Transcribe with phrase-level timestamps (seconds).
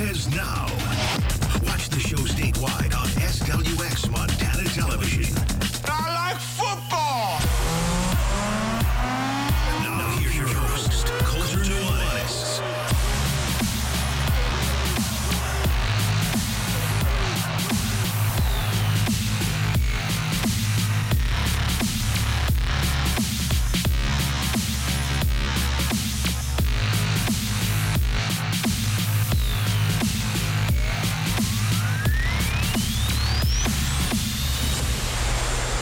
[0.00, 0.64] Now.
[1.66, 4.29] Watch the show statewide on SWX Montana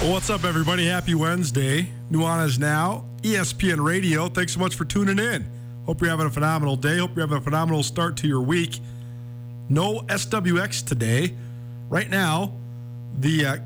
[0.09, 0.87] Well, what's up, everybody?
[0.87, 1.87] Happy Wednesday.
[2.11, 4.31] Nuanez Now, ESPN Radio.
[4.31, 5.47] Thanks so much for tuning in.
[5.85, 6.97] Hope you're having a phenomenal day.
[6.97, 8.81] Hope you're having a phenomenal start to your week.
[9.69, 11.35] No SWX today.
[11.91, 12.55] Right now,
[13.19, 13.57] the uh,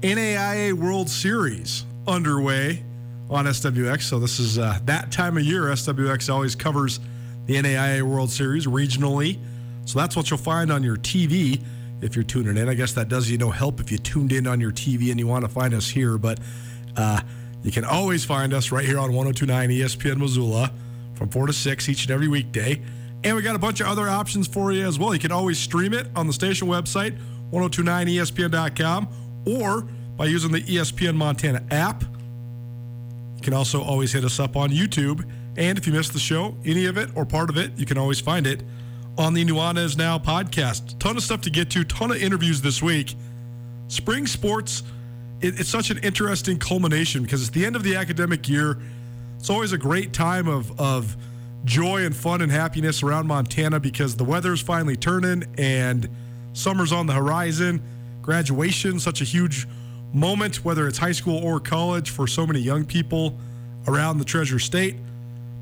[0.00, 2.82] NAIA World Series underway
[3.30, 4.02] on SWX.
[4.02, 5.66] So this is uh, that time of year.
[5.66, 6.98] SWX always covers
[7.46, 9.38] the NAIA World Series regionally.
[9.84, 11.62] So that's what you'll find on your TV
[12.00, 12.68] if you're tuning in.
[12.68, 15.18] I guess that does you no help if you tuned in on your TV and
[15.18, 16.38] you want to find us here, but
[16.96, 17.20] uh,
[17.62, 20.72] you can always find us right here on 1029 ESPN Missoula
[21.14, 22.82] from 4 to 6 each and every weekday.
[23.24, 25.12] And we got a bunch of other options for you as well.
[25.14, 27.18] You can always stream it on the station website,
[27.50, 29.08] 1029ESPN.com,
[29.46, 29.82] or
[30.16, 32.02] by using the ESPN Montana app.
[32.02, 35.28] You can also always hit us up on YouTube.
[35.56, 37.98] And if you missed the show, any of it or part of it, you can
[37.98, 38.62] always find it
[39.18, 40.98] on the Nuanez Now podcast.
[40.98, 43.14] Ton of stuff to get to, ton of interviews this week.
[43.88, 44.82] Spring sports,
[45.40, 48.78] it, it's such an interesting culmination because it's the end of the academic year.
[49.38, 51.16] It's always a great time of, of
[51.64, 56.08] joy and fun and happiness around Montana because the weather's finally turning and
[56.52, 57.82] summer's on the horizon.
[58.20, 59.66] Graduation, such a huge
[60.12, 63.38] moment, whether it's high school or college, for so many young people
[63.86, 64.96] around the Treasure State.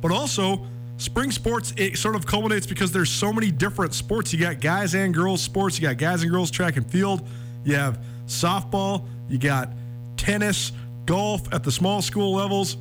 [0.00, 0.66] But also,
[0.96, 4.32] spring sports, it sort of culminates because there's so many different sports.
[4.32, 7.26] You got guys and girls sports, you got guys and girls track and field,
[7.64, 9.70] you have softball, you got
[10.17, 10.73] tennis,
[11.06, 12.76] golf at the small school levels.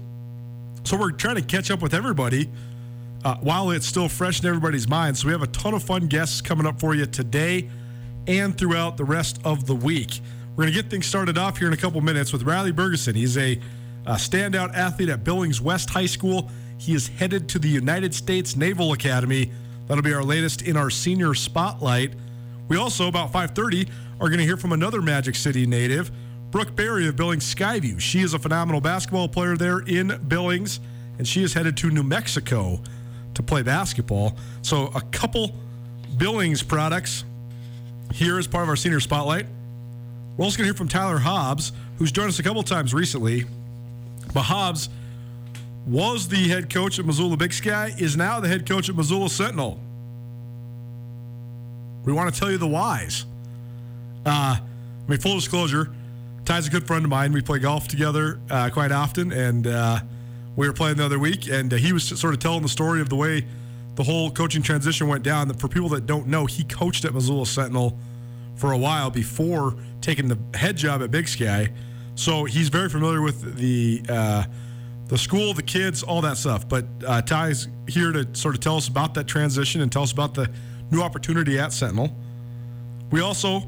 [0.83, 2.50] So we're trying to catch up with everybody
[3.24, 5.18] uh, while it's still fresh in everybody's mind.
[5.18, 7.69] So we have a ton of fun guests coming up for you today
[8.27, 10.19] and throughout the rest of the week.
[10.56, 13.15] We're going to get things started off here in a couple minutes with Riley Bergeson.
[13.15, 13.60] He's a,
[14.06, 16.50] a standout athlete at Billings West High School.
[16.83, 19.50] He is headed to the United States Naval Academy.
[19.88, 22.12] That'll be our latest in our senior spotlight.
[22.68, 23.89] We also, about 5.30,
[24.19, 26.12] are going to hear from another Magic City native,
[26.51, 28.01] Brooke Berry of Billings Skyview.
[28.01, 30.81] She is a phenomenal basketball player there in Billings,
[31.18, 32.81] and she is headed to New Mexico
[33.33, 34.36] to play basketball.
[34.62, 35.56] So a couple
[36.18, 37.24] Billings products
[38.12, 39.45] here as part of our senior spotlight.
[40.36, 43.45] We're also going to hear from Tyler Hobbs, who's joined us a couple times recently.
[44.33, 44.89] But Hobbs
[45.85, 49.30] was the head coach at Missoula Big Sky, is now the head coach at Missoula
[49.30, 49.80] Sentinel.
[52.06, 53.25] We want to tell you the whys.
[54.25, 54.62] Uh, I
[55.07, 55.89] mean, full disclosure,
[56.45, 57.31] Ty's a good friend of mine.
[57.31, 60.00] We play golf together uh, quite often, and uh,
[60.56, 63.01] we were playing the other week, and uh, he was sort of telling the story
[63.01, 63.45] of the way
[63.95, 65.47] the whole coaching transition went down.
[65.47, 67.97] That for people that don't know, he coached at Missoula Sentinel
[68.56, 71.71] for a while before taking the head job at Big Sky,
[72.15, 74.44] so he's very familiar with the uh,
[75.13, 76.68] the school, the kids, all that stuff.
[76.68, 80.12] But uh, Ty's here to sort of tell us about that transition and tell us
[80.12, 80.50] about the
[80.89, 82.18] new opportunity at Sentinel.
[83.12, 83.62] We also,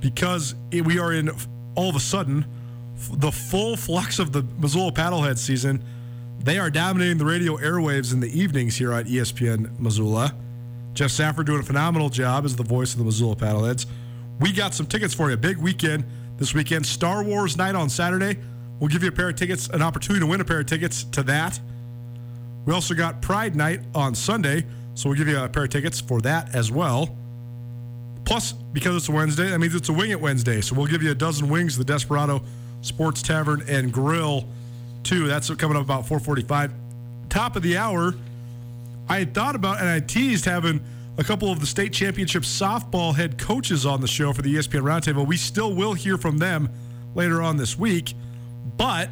[0.00, 1.28] because we are in
[1.74, 2.46] all of a sudden
[3.12, 5.84] the full flux of the Missoula Paddlehead season,
[6.38, 10.34] they are dominating the radio airwaves in the evenings here at ESPN Missoula.
[10.94, 13.84] Jeff Safford doing a phenomenal job as the voice of the Missoula Paddleheads.
[14.40, 15.36] We got some tickets for you.
[15.36, 16.04] Big weekend
[16.38, 16.86] this weekend.
[16.86, 18.38] Star Wars night on Saturday.
[18.82, 21.04] We'll give you a pair of tickets, an opportunity to win a pair of tickets
[21.04, 21.60] to that.
[22.66, 26.00] We also got Pride night on Sunday, so we'll give you a pair of tickets
[26.00, 27.16] for that as well.
[28.24, 30.60] Plus, because it's a Wednesday, that means it's a Wing It Wednesday.
[30.60, 32.42] So we'll give you a dozen wings, the Desperado
[32.80, 34.48] Sports Tavern and Grill,
[35.04, 35.28] too.
[35.28, 36.72] That's coming up about 445.
[37.28, 38.16] Top of the hour,
[39.08, 40.84] I had thought about and I teased having
[41.18, 44.82] a couple of the state championship softball head coaches on the show for the ESPN
[44.82, 45.24] Roundtable.
[45.24, 46.68] We still will hear from them
[47.14, 48.14] later on this week,
[48.76, 49.08] but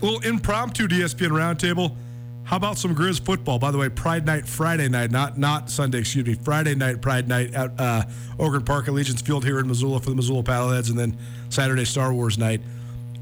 [0.00, 1.96] a little impromptu ESPN Roundtable.
[2.44, 3.58] How about some Grizz football?
[3.58, 7.28] By the way, Pride Night Friday night, not not Sunday, excuse me, Friday night Pride
[7.28, 8.02] Night at uh,
[8.38, 11.16] Ogren Park Allegiance Field here in Missoula for the Missoula Paddleheads, and then
[11.48, 12.60] Saturday Star Wars night.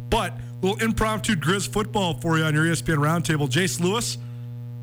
[0.09, 3.49] But a little impromptu Grizz football for you on your ESPN Roundtable.
[3.49, 4.19] Jace Lewis,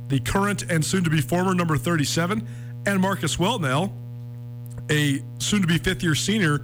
[0.10, 2.48] the current and soon-to-be former number 37,
[2.86, 3.92] and Marcus Welnel,
[4.92, 6.62] a soon-to-be fifth-year senior,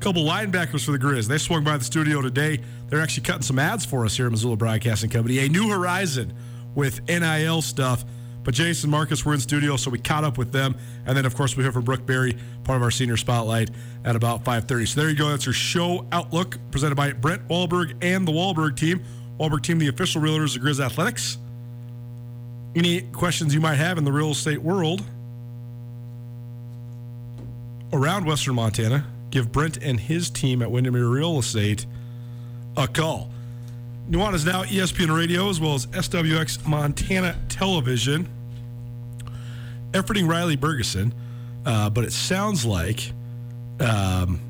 [0.00, 1.26] couple linebackers for the Grizz.
[1.26, 2.60] They swung by the studio today.
[2.88, 5.38] They're actually cutting some ads for us here at Missoula Broadcasting Company.
[5.40, 6.32] A new horizon
[6.74, 8.04] with NIL stuff.
[8.44, 10.76] But Jason Marcus were in studio, so we caught up with them.
[11.04, 13.70] And then, of course, we heard from Brooke Berry, part of our senior spotlight,
[14.04, 14.86] at about 5.30.
[14.86, 15.30] So there you go.
[15.30, 19.02] That's your show outlook presented by Brent Wahlberg and the Wahlberg team.
[19.40, 21.38] Wahlberg team, the official realtors of Grizz Athletics.
[22.76, 25.02] Any questions you might have in the real estate world
[27.92, 29.04] around Western Montana,
[29.36, 31.84] give Brent and his team at Windermere Real Estate
[32.74, 33.28] a call.
[34.08, 38.26] Nuanez Now ESPN Radio as well as SWX Montana Television.
[39.92, 41.12] Efforting Riley Bergeson,
[41.66, 43.12] uh, but it sounds like
[43.78, 44.40] um,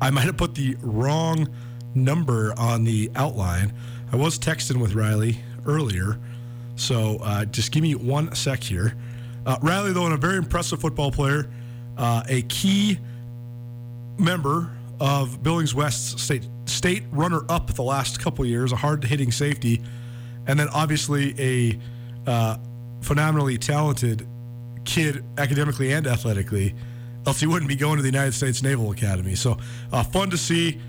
[0.00, 1.48] I might have put the wrong
[1.94, 3.72] number on the outline.
[4.12, 6.18] I was texting with Riley earlier,
[6.74, 8.96] so uh, just give me one sec here.
[9.46, 11.48] Uh, Riley, though, in a very impressive football player,
[11.96, 12.98] uh, a key
[14.18, 14.70] member
[15.00, 19.82] of Billings West's state state runner up the last couple years, a hard hitting safety,
[20.46, 21.78] and then obviously a
[22.30, 22.56] uh,
[23.00, 24.26] phenomenally talented
[24.84, 26.74] kid academically and athletically.
[27.26, 29.34] Else he wouldn't be going to the United States Naval Academy.
[29.34, 29.56] So
[29.92, 30.80] uh, fun to see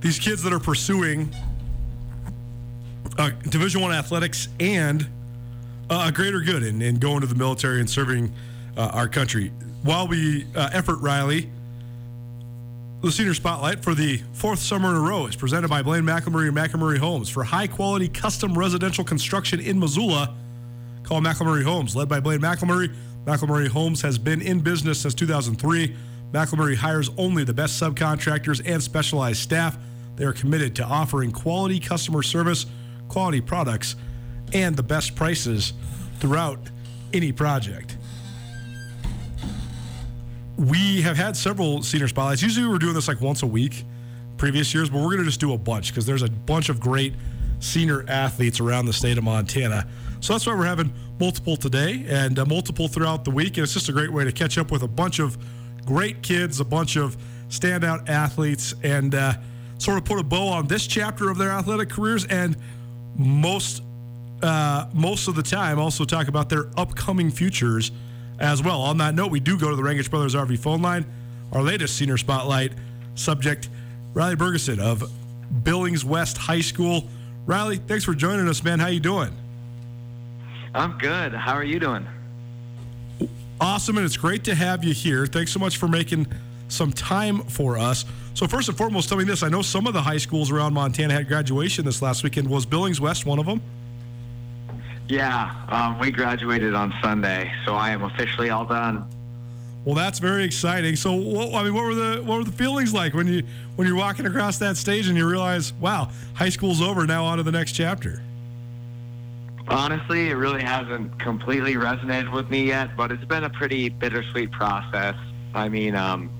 [0.00, 1.34] these kids that are pursuing
[3.18, 5.08] uh, Division One athletics and
[5.90, 8.32] uh, a greater good in, in, going to the military and serving
[8.76, 9.52] uh, our country.
[9.82, 11.50] While we uh, effort Riley
[13.08, 16.48] the Senior Spotlight for the fourth summer in a row is presented by Blaine McElmurray
[16.48, 17.28] and Homes.
[17.28, 20.32] For high quality custom residential construction in Missoula,
[21.02, 21.96] call McElmurray Homes.
[21.96, 22.94] Led by Blaine McElmurray,
[23.24, 25.96] McElmurray Homes has been in business since 2003.
[26.30, 29.76] McElmurray hires only the best subcontractors and specialized staff.
[30.14, 32.66] They are committed to offering quality customer service,
[33.08, 33.96] quality products,
[34.52, 35.72] and the best prices
[36.20, 36.60] throughout
[37.12, 37.96] any project
[40.56, 42.42] we have had several senior spotlights.
[42.42, 43.84] Usually we are doing this like once a week
[44.36, 46.80] previous years, but we're going to just do a bunch because there's a bunch of
[46.80, 47.14] great
[47.60, 49.86] senior athletes around the state of Montana.
[50.20, 53.56] So that's why we're having multiple today and uh, multiple throughout the week.
[53.56, 55.38] And it's just a great way to catch up with a bunch of
[55.84, 57.16] great kids, a bunch of
[57.48, 59.34] standout athletes, and uh,
[59.78, 62.24] sort of put a bow on this chapter of their athletic careers.
[62.26, 62.56] And
[63.16, 63.82] most
[64.42, 67.92] uh, most of the time, also talk about their upcoming futures
[68.42, 68.82] as well.
[68.82, 71.06] On that note, we do go to the Rangitsch Brothers RV phone line.
[71.52, 72.72] Our latest senior spotlight
[73.14, 73.68] subject,
[74.14, 75.10] Riley Bergeson of
[75.64, 77.04] Billings West High School.
[77.46, 78.80] Riley, thanks for joining us, man.
[78.80, 79.30] How you doing?
[80.74, 81.32] I'm good.
[81.32, 82.06] How are you doing?
[83.60, 85.26] Awesome, and it's great to have you here.
[85.26, 86.26] Thanks so much for making
[86.68, 88.04] some time for us.
[88.34, 89.42] So, first and foremost, tell me this.
[89.42, 92.48] I know some of the high schools around Montana had graduation this last weekend.
[92.48, 93.60] Was Billings West one of them?
[95.08, 99.06] Yeah, um, we graduated on Sunday, so I am officially all done.
[99.84, 100.94] Well, that's very exciting.
[100.94, 103.42] So, what, I mean, what were the what were the feelings like when you
[103.74, 107.38] when you're walking across that stage and you realize, wow, high school's over, now on
[107.38, 108.22] to the next chapter?
[109.68, 114.50] Honestly, it really hasn't completely resonated with me yet, but it's been a pretty bittersweet
[114.52, 115.16] process.
[115.54, 116.30] I mean, um,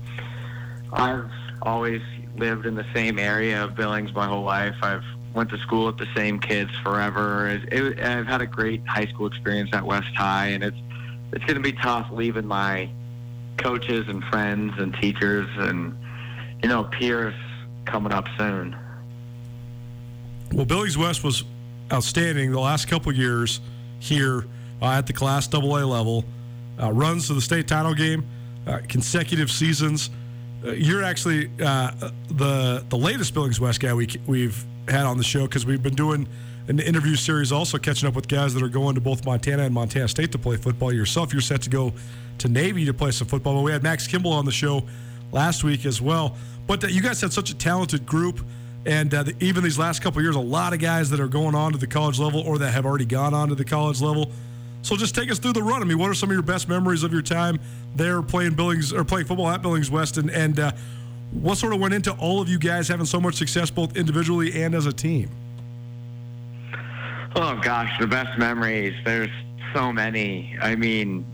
[0.91, 1.29] I've
[1.61, 2.01] always
[2.37, 4.75] lived in the same area of Billings my whole life.
[4.81, 5.03] I've
[5.33, 7.47] went to school with the same kids forever.
[7.49, 10.77] It, it, I've had a great high school experience at West High, and it's
[11.31, 12.89] it's going to be tough leaving my
[13.57, 15.97] coaches and friends and teachers and
[16.61, 17.33] you know peers
[17.85, 18.75] coming up soon.
[20.53, 21.43] Well, Billings West was
[21.91, 23.59] outstanding the last couple years
[23.99, 24.45] here
[24.81, 26.25] uh, at the Class AA level.
[26.81, 28.25] Uh, runs to the state title game,
[28.67, 30.09] uh, consecutive seasons.
[30.65, 31.91] Uh, you're actually uh,
[32.29, 35.95] the the latest Billings West guy we we've had on the show because we've been
[35.95, 36.27] doing
[36.67, 39.73] an interview series, also catching up with guys that are going to both Montana and
[39.73, 40.93] Montana State to play football.
[40.93, 41.93] Yourself, you're set to go
[42.37, 43.55] to Navy to play some football.
[43.55, 44.83] But we had Max Kimball on the show
[45.31, 46.37] last week as well.
[46.67, 48.39] But uh, you guys had such a talented group.
[48.85, 51.55] And uh, the, even these last couple years, a lot of guys that are going
[51.55, 54.31] on to the college level or that have already gone on to the college level.
[54.81, 55.81] So just take us through the run.
[55.81, 57.59] I mean, what are some of your best memories of your time
[57.95, 60.71] there playing Billings or playing football at Billings West, and and uh,
[61.41, 64.63] what sort of went into all of you guys having so much success both individually
[64.63, 65.29] and as a team?
[67.35, 68.93] Oh gosh, the best memories.
[69.03, 69.31] There's
[69.73, 70.55] so many.
[70.61, 71.25] I mean,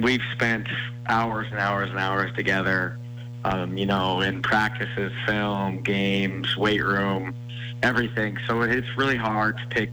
[0.00, 0.68] we've spent
[1.08, 2.98] hours and hours and hours together.
[3.44, 7.34] Um, you know, in practices, film, games, weight room,
[7.82, 8.38] everything.
[8.46, 9.90] So it's really hard to pick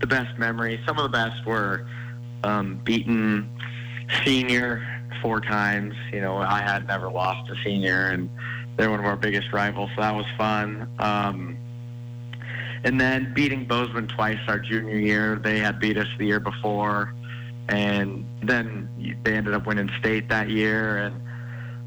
[0.00, 0.80] the best memories.
[0.86, 1.86] Some of the best were
[2.42, 3.48] um, beaten
[4.24, 4.84] senior
[5.22, 5.94] four times.
[6.12, 8.28] You know, I had never lost a senior, and
[8.80, 10.88] they're one of our biggest rivals, so that was fun.
[10.98, 11.58] Um,
[12.82, 15.36] and then beating Bozeman twice our junior year.
[15.36, 17.12] They had beat us the year before
[17.70, 18.88] and then
[19.22, 21.20] they ended up winning state that year and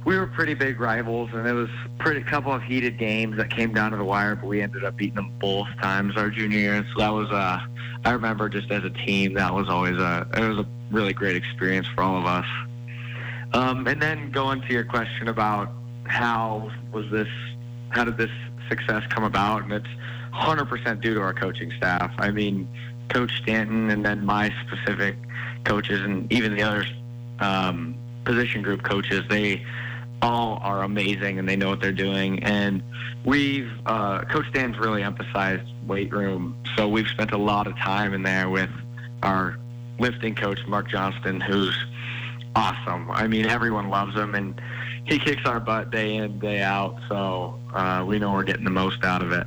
[0.05, 1.69] we were pretty big rivals and it was
[1.99, 4.95] pretty couple of heated games that came down to the wire but we ended up
[4.95, 7.59] beating them both times our junior year so that was uh
[8.05, 11.35] i remember just as a team that was always a it was a really great
[11.35, 12.45] experience for all of us
[13.53, 15.69] um and then going to your question about
[16.05, 17.27] how was this
[17.89, 18.31] how did this
[18.69, 19.87] success come about and it's
[20.33, 22.67] 100% due to our coaching staff i mean
[23.09, 25.15] coach stanton and then my specific
[25.63, 26.85] coaches and even the other
[27.39, 27.95] um,
[28.25, 29.65] position group coaches, they
[30.21, 32.41] all are amazing and they know what they're doing.
[32.43, 32.81] And
[33.25, 36.57] we've, uh, Coach Dan's really emphasized weight room.
[36.77, 38.69] So we've spent a lot of time in there with
[39.21, 39.57] our
[39.99, 41.77] lifting coach, Mark Johnston, who's
[42.55, 43.11] awesome.
[43.11, 44.59] I mean, everyone loves him and
[45.05, 46.97] he kicks our butt day in, day out.
[47.09, 49.45] So uh, we know we're getting the most out of it.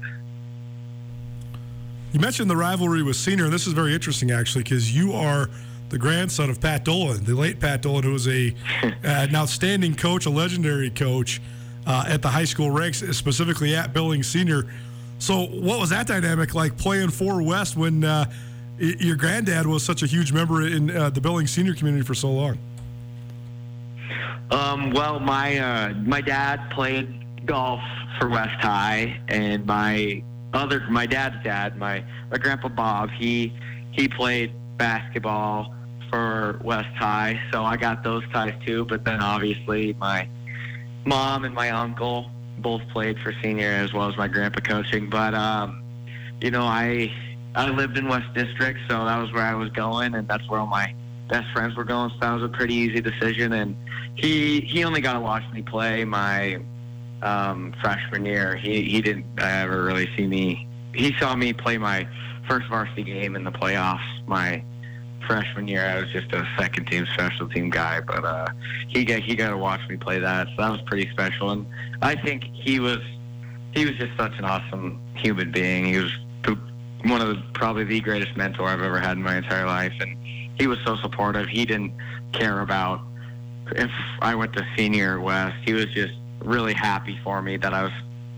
[2.12, 5.50] You mentioned the rivalry with Senior, and this is very interesting actually because you are
[5.88, 8.54] the grandson of Pat Dolan, the late Pat Dolan, who was a
[9.02, 11.40] an outstanding coach, a legendary coach
[11.86, 14.64] uh, at the high school ranks, specifically at Billings Senior.
[15.18, 18.30] So, what was that dynamic like playing for West when uh,
[18.78, 22.30] your granddad was such a huge member in uh, the Billings Senior community for so
[22.30, 22.58] long?
[24.50, 27.80] Um, well, my uh, my dad played golf
[28.18, 30.22] for West High, and my
[30.52, 33.52] other my dad's dad, my my grandpa Bob, he
[33.92, 35.74] he played basketball
[36.10, 38.84] for West High, so I got those ties too.
[38.84, 40.28] But then obviously my
[41.04, 45.10] mom and my uncle both played for senior as well as my grandpa coaching.
[45.10, 45.82] But um,
[46.40, 47.10] you know, I
[47.56, 50.60] I lived in West District, so that was where I was going, and that's where
[50.60, 50.94] all my
[51.28, 52.10] best friends were going.
[52.10, 53.52] So that was a pretty easy decision.
[53.54, 53.76] And
[54.14, 56.58] he he only got to watch me play my
[57.22, 58.56] um, freshman year.
[58.56, 60.68] He he didn't ever really see me.
[60.94, 62.08] He saw me play my
[62.48, 64.62] first varsity game in the playoffs my
[65.26, 65.84] freshman year.
[65.84, 68.46] I was just a second team special team guy, but uh,
[68.88, 71.50] he got he got to watch me play that, so that was pretty special.
[71.50, 71.66] And
[72.02, 72.98] I think he was
[73.74, 75.84] he was just such an awesome human being.
[75.86, 76.12] He was
[77.04, 80.16] one of the probably the greatest mentor I've ever had in my entire life, and
[80.58, 81.48] he was so supportive.
[81.48, 81.92] He didn't
[82.32, 83.00] care about
[83.72, 85.56] if I went to senior West.
[85.64, 87.92] He was just really happy for me that I was,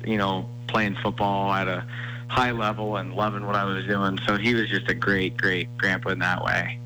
[0.04, 1.86] you know, playing football at a
[2.28, 4.18] high level and loving what I was doing.
[4.26, 6.78] So he was just a great, great grandpa in that way.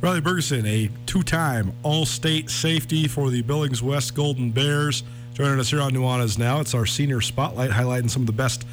[0.00, 5.04] Riley Bergeson, a two time All State safety for the Billings West Golden Bears,
[5.34, 6.60] joining us here on Nuanez Now.
[6.60, 8.66] It's our senior spotlight, highlighting some of the best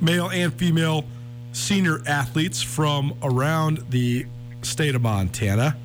[0.00, 1.04] male and female
[1.52, 4.26] senior athletes from around the
[4.62, 5.76] state of Montana.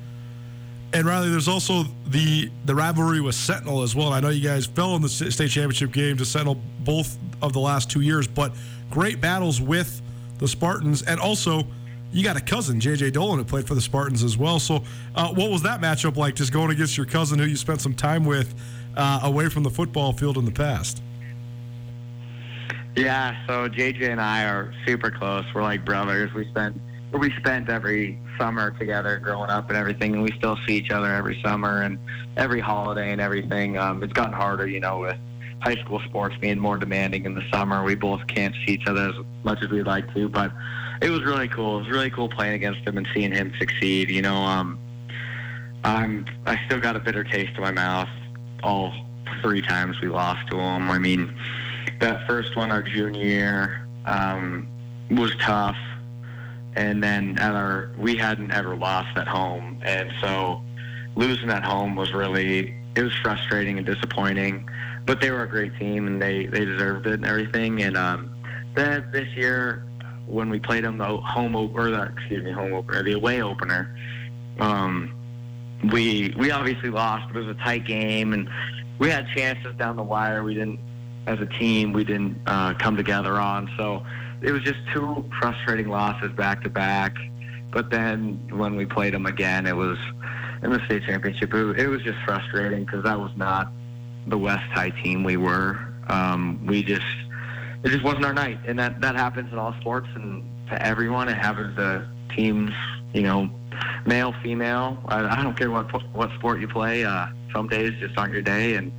[0.92, 4.12] And Riley, there's also the the rivalry with Sentinel as well.
[4.12, 7.60] I know you guys fell in the state championship game to Sentinel both of the
[7.60, 8.52] last two years, but
[8.90, 10.00] great battles with
[10.38, 11.66] the Spartans, and also
[12.10, 14.58] you got a cousin, JJ Dolan, who played for the Spartans as well.
[14.58, 14.82] So,
[15.14, 16.34] uh, what was that matchup like?
[16.34, 18.54] Just going against your cousin, who you spent some time with
[18.96, 21.02] uh, away from the football field in the past.
[22.96, 25.44] Yeah, so JJ and I are super close.
[25.54, 26.32] We're like brothers.
[26.34, 26.80] We spent
[27.12, 31.12] we spent every summer together growing up and everything, and we still see each other
[31.12, 31.98] every summer and
[32.36, 33.76] every holiday and everything.
[33.76, 35.16] Um, it's gotten harder, you know, with
[35.60, 37.82] high school sports being more demanding in the summer.
[37.82, 40.52] We both can't see each other as much as we'd like to, but
[41.02, 41.76] it was really cool.
[41.76, 44.10] It was really cool playing against him and seeing him succeed.
[44.10, 44.78] You know, um,
[45.84, 48.08] I'm I still got a bitter taste in my mouth
[48.62, 48.92] all
[49.42, 50.90] three times we lost to him.
[50.90, 51.34] I mean,
[52.00, 54.68] that first one our junior year um,
[55.10, 55.76] was tough
[56.78, 60.62] and then at our we hadn't ever lost at home, and so
[61.16, 64.68] losing at home was really it was frustrating and disappointing.
[65.04, 67.82] But they were a great team, and they they deserved it and everything.
[67.82, 68.30] And um,
[68.76, 69.84] then this year,
[70.26, 73.96] when we played them the home or the excuse me home opener, the away opener,
[74.60, 75.12] um,
[75.92, 78.48] we we obviously lost, but it was a tight game, and
[79.00, 80.44] we had chances down the wire.
[80.44, 80.78] We didn't,
[81.26, 83.68] as a team, we didn't uh, come together on.
[83.76, 84.04] So
[84.42, 87.16] it was just two frustrating losses back to back.
[87.70, 89.98] But then when we played them again, it was
[90.62, 91.52] in the state championship.
[91.52, 93.70] It, was just frustrating because that was not
[94.26, 95.78] the West High team we were.
[96.08, 97.06] Um, we just
[97.84, 101.28] it just wasn't our night, and that that happens in all sports and to everyone.
[101.28, 102.70] It happens to teams,
[103.12, 103.50] you know,
[104.06, 104.98] male, female.
[105.06, 107.04] I, I don't care what what sport you play.
[107.04, 108.90] Uh, some days just aren't your day, and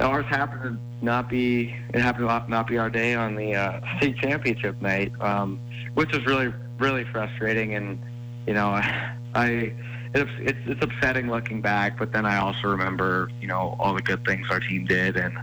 [0.00, 4.16] ours happened not be it happened to not be our day on the uh, state
[4.18, 5.60] championship night, um,
[5.94, 7.74] which was really really frustrating.
[7.74, 8.00] And
[8.46, 8.70] you know,
[9.34, 9.72] I,
[10.14, 14.02] it's, it's it's upsetting looking back, but then I also remember you know all the
[14.02, 15.36] good things our team did, and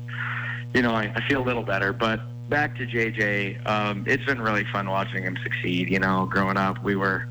[0.74, 1.94] you know I, I feel a little better.
[1.94, 5.90] But back to JJ, um, it's been really fun watching him succeed.
[5.90, 7.28] You know, growing up we were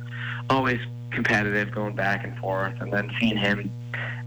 [0.51, 3.71] always competitive, going back and forth, and then seeing him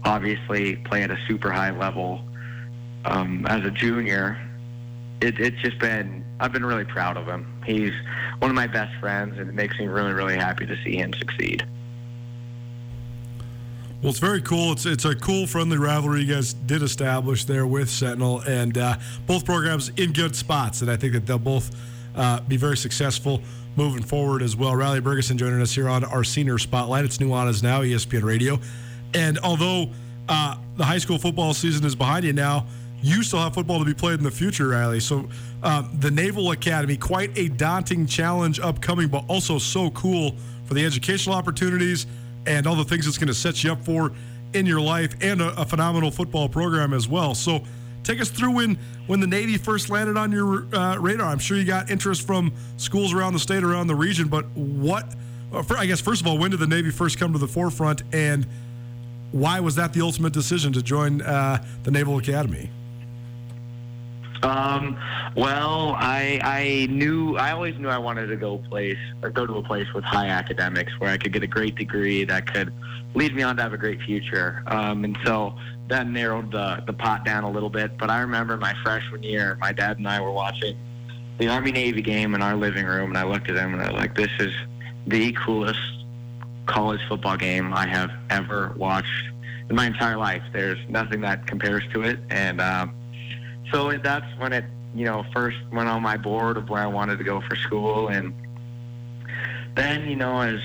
[0.04, 2.22] obviously play at a super high level
[3.04, 4.38] um, as a junior,
[5.20, 7.46] it, it's just been I've been really proud of him.
[7.64, 7.92] He's
[8.40, 11.12] one of my best friends, and it makes me really really happy to see him
[11.14, 11.66] succeed.
[14.02, 14.72] Well, it's very cool.
[14.72, 18.96] It's it's a cool friendly rivalry you guys did establish there with Sentinel, and uh,
[19.26, 21.70] both programs in good spots, and I think that they'll both
[22.16, 23.40] uh, be very successful
[23.76, 24.74] moving forward as well.
[24.74, 27.04] Riley Bergeson joining us here on our senior spotlight.
[27.04, 28.58] It's Nuanez Now, ESPN Radio,
[29.14, 29.90] and although
[30.28, 32.66] uh, the high school football season is behind you now
[33.02, 35.00] you still have football to be played in the future, Riley.
[35.00, 35.28] So
[35.62, 40.86] um, the Naval Academy, quite a daunting challenge upcoming, but also so cool for the
[40.86, 42.06] educational opportunities
[42.46, 44.12] and all the things it's going to set you up for
[44.54, 47.34] in your life, and a, a, phenomenal football program as well.
[47.34, 47.62] So
[48.04, 51.28] take us through when when the Navy first landed on your uh, radar.
[51.28, 55.14] I'm sure you got interest from schools around the state, around the region, but what?
[55.52, 58.02] Uh, I guess first of all, when did the Navy first come to the forefront,
[58.12, 58.46] and
[59.30, 62.68] why was that the ultimate decision to join uh, the Naval Academy?
[64.42, 64.98] Um,
[65.36, 69.54] well, I I knew I always knew I wanted to go place or go to
[69.54, 72.72] a place with high academics where I could get a great degree that could
[73.14, 74.62] lead me on to have a great future.
[74.66, 75.54] Um, and so
[75.88, 77.96] that narrowed the the pot down a little bit.
[77.98, 80.76] But I remember my freshman year, my dad and I were watching
[81.38, 83.92] the Army Navy game in our living room, and I looked at him and I
[83.92, 84.52] was like, "This is
[85.06, 85.80] the coolest
[86.66, 89.30] college football game I have ever watched
[89.70, 90.42] in my entire life.
[90.52, 92.94] There's nothing that compares to it." And um,
[93.72, 97.18] so that's when it, you know, first went on my board of where I wanted
[97.18, 98.08] to go for school.
[98.08, 98.34] And
[99.74, 100.60] then, you know, as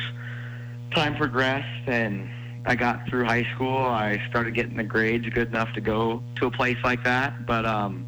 [0.92, 2.30] time progressed and
[2.66, 6.48] I got through high school, I started getting the grades good enough to go to
[6.48, 7.46] a place like that.
[7.46, 8.06] But um,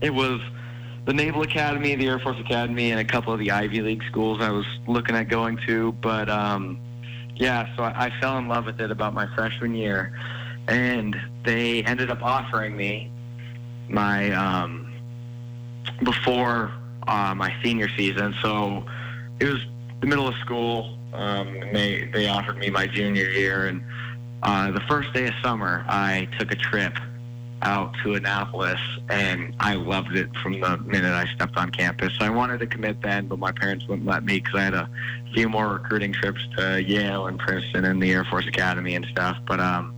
[0.00, 0.40] it was
[1.04, 4.40] the Naval Academy, the Air Force Academy, and a couple of the Ivy League schools
[4.40, 5.92] I was looking at going to.
[5.92, 6.80] But um,
[7.36, 10.18] yeah, so I, I fell in love with it about my freshman year.
[10.66, 13.10] And they ended up offering me
[13.88, 14.92] my um,
[16.02, 16.72] before
[17.06, 18.34] uh, my senior season.
[18.42, 18.84] So
[19.40, 19.60] it was
[20.00, 20.98] the middle of school.
[21.12, 23.84] Um, and they they offered me my junior year, and
[24.42, 26.92] uh, the first day of summer, I took a trip
[27.62, 32.12] out to Annapolis, and I loved it from the minute I stepped on campus.
[32.20, 34.88] I wanted to commit then, but my parents wouldn't let me because I had a
[35.32, 39.38] few more recruiting trips to Yale and Princeton and the Air Force Academy and stuff.
[39.46, 39.94] But um,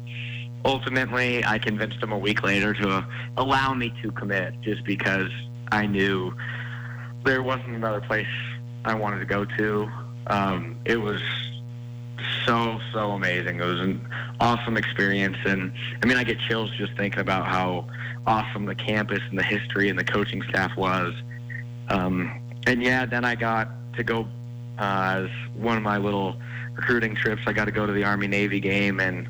[0.67, 5.31] ultimately, I convinced him a week later to allow me to commit just because
[5.71, 6.35] I knew
[7.25, 8.27] there wasn't another place
[8.85, 9.91] I wanted to go to.
[10.27, 11.23] Um, it was
[12.45, 13.61] so so amazing.
[13.61, 14.07] It was an
[14.41, 17.87] awesome experience, and I mean, I get chills just thinking about how
[18.27, 21.15] awesome the campus and the history and the coaching staff was.
[21.89, 24.27] Um, and yeah, then I got to go
[24.79, 26.37] uh, as one of my little
[26.75, 27.43] recruiting trips.
[27.47, 29.29] I got to go to the Army Navy game, and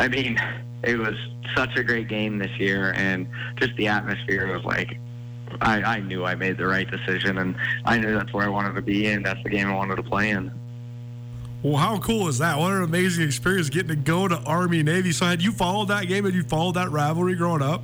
[0.00, 0.40] I mean,
[0.84, 1.14] it was
[1.56, 4.98] such a great game this year, and just the atmosphere was like.
[5.62, 8.74] I, I knew I made the right decision, and I knew that's where I wanted
[8.74, 10.52] to be, and that's the game I wanted to play in.
[11.62, 12.58] Well, how cool is that?
[12.58, 15.10] What an amazing experience getting to go to Army Navy.
[15.10, 16.26] So, had you followed that game?
[16.26, 17.82] Had you followed that rivalry growing up?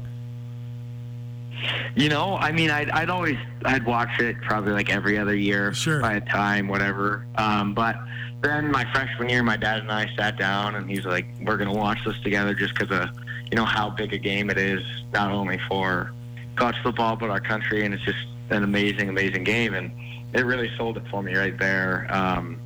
[1.96, 5.72] You know, I mean, I'd, I'd always I'd watch it probably like every other year,
[5.72, 6.00] Sure.
[6.00, 7.26] by a time, whatever.
[7.36, 7.96] Um, but
[8.44, 11.72] then my freshman year, my dad and I sat down, and he's like, "We're gonna
[11.72, 13.08] watch this together, just because of
[13.50, 16.12] you know how big a game it is, not only for
[16.56, 19.90] college football but our country, and it's just an amazing, amazing game." And
[20.34, 22.06] it really sold it for me right there.
[22.10, 22.60] Um,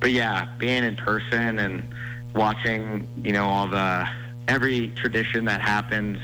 [0.00, 1.82] but yeah, being in person and
[2.34, 4.06] watching, you know, all the
[4.48, 6.18] every tradition that happens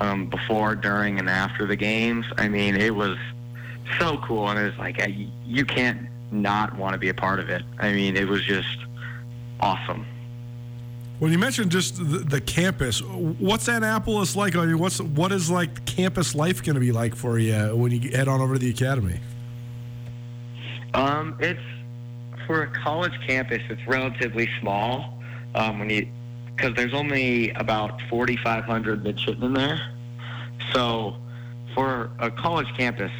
[0.00, 2.26] um, before, during, and after the games.
[2.38, 3.16] I mean, it was
[3.98, 5.00] so cool, and it was like
[5.46, 7.62] you can't not want to be a part of it.
[7.78, 8.78] I mean, it was just
[9.60, 10.06] awesome.
[11.18, 14.56] When you mentioned just the, the campus, what's Annapolis like?
[14.56, 17.92] I mean, what's what is like campus life going to be like for you when
[17.92, 19.20] you head on over to the academy?
[20.94, 21.60] Um, it's
[22.46, 23.60] for a college campus.
[23.68, 25.18] It's relatively small.
[25.54, 26.08] Um, when you
[26.60, 29.80] because there's only about 4,500 midshipmen there.
[30.72, 31.16] So
[31.74, 33.12] for a college campus,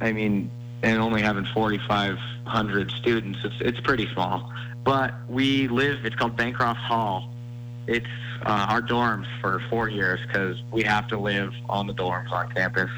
[0.00, 0.50] I mean,
[0.82, 4.52] and only having 4,500 students, it's it's pretty small.
[4.84, 6.04] But we live.
[6.04, 7.28] It's called Bancroft Hall.
[7.86, 8.06] It's
[8.44, 12.50] uh, our dorms for four years because we have to live on the dorms on
[12.52, 12.90] campus.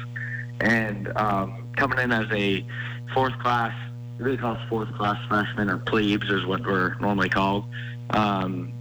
[0.61, 2.65] And um, coming in as a
[3.13, 3.73] fourth class,
[4.19, 7.65] they call us fourth class freshmen or plebes is what we're normally called.
[8.11, 8.73] Um,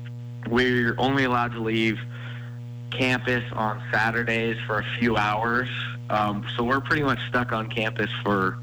[0.48, 1.98] we're only allowed to leave
[2.90, 5.68] campus on Saturdays for a few hours.
[6.10, 8.58] Um, so we're pretty much stuck on campus for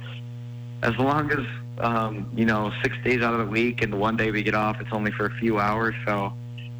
[0.85, 1.45] as long as
[1.79, 4.55] um, you know six days out of the week, and the one day we get
[4.55, 5.95] off, it's only for a few hours.
[6.05, 6.33] So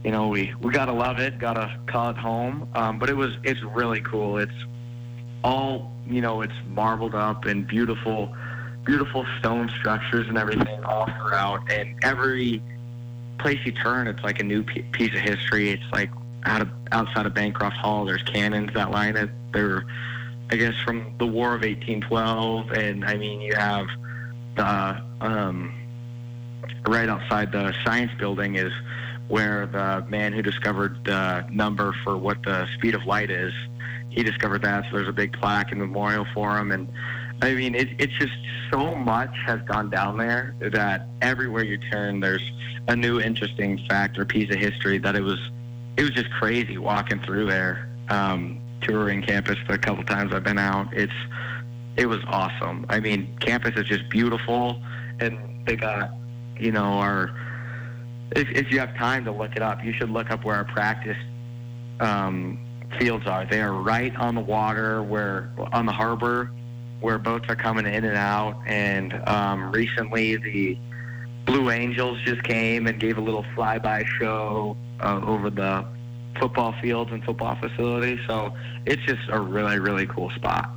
[0.03, 2.69] you know we we gotta love it, gotta call it home.
[2.75, 4.37] Um, but it was it's really cool.
[4.37, 4.53] It's
[5.43, 8.35] all you know, it's marbled up and beautiful,
[8.85, 12.61] beautiful stone structures and everything all throughout, and every
[13.39, 15.69] place you turn, it's like a new piece of history.
[15.69, 16.09] It's like
[16.45, 19.29] out of outside of Bancroft Hall, there's cannons that line it.
[19.51, 19.85] They're,
[20.51, 23.87] I guess, from the War of 1812, and I mean, you have
[24.55, 25.73] the um,
[26.87, 28.71] right outside the science building is
[29.27, 33.53] where the man who discovered the number for what the speed of light is,
[34.09, 34.85] he discovered that.
[34.85, 36.87] So there's a big plaque and memorial for him, and
[37.41, 38.33] I mean, it, it's just
[38.71, 42.51] so much has gone down there that everywhere you turn, there's
[42.87, 45.39] a new interesting fact or piece of history that it was,
[45.97, 50.57] it was just crazy walking through there, um, touring campus the couple times I've been
[50.57, 50.93] out.
[50.93, 51.13] It's,
[51.97, 52.85] it was awesome.
[52.89, 54.81] I mean, campus is just beautiful,
[55.19, 56.11] and they got,
[56.59, 57.33] you know, our.
[58.35, 60.65] If, if you have time to look it up, you should look up where our
[60.65, 61.17] practice
[61.99, 62.59] um,
[62.99, 63.45] fields are.
[63.45, 66.51] They are right on the water, where on the harbor,
[66.99, 68.61] where boats are coming in and out.
[68.65, 70.77] And um, recently, the
[71.45, 75.85] Blue Angels just came and gave a little flyby show uh, over the
[76.39, 78.19] football fields and football facilities.
[78.27, 78.53] So
[78.85, 80.69] it's just a really, really cool spot.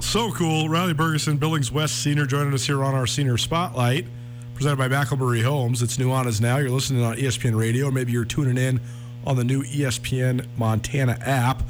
[0.00, 0.68] So cool.
[0.68, 4.06] Riley Bergeson, Billings West senior, joining us here on our senior spotlight,
[4.54, 5.80] presented by McElmurray Homes.
[5.80, 6.58] It's Nuanez Now.
[6.58, 8.80] You're listening on ESPN Radio, maybe you're tuning in
[9.24, 11.62] on the new ESPN Montana app.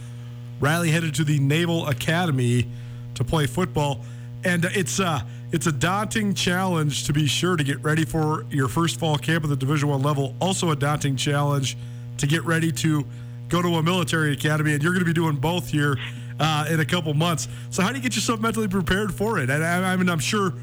[0.60, 2.66] Riley headed to the Naval Academy
[3.14, 4.00] to play football,
[4.44, 5.20] and it's uh,
[5.52, 9.44] it's a daunting challenge to be sure to get ready for your first fall camp
[9.44, 10.34] at the Division One level.
[10.40, 11.76] Also, a daunting challenge
[12.22, 13.04] to get ready to
[13.48, 15.98] go to a military academy, and you're going to be doing both here
[16.38, 17.48] uh, in a couple months.
[17.70, 19.50] So, how do you get yourself mentally prepared for it?
[19.50, 20.54] And I, I mean, I'm sure.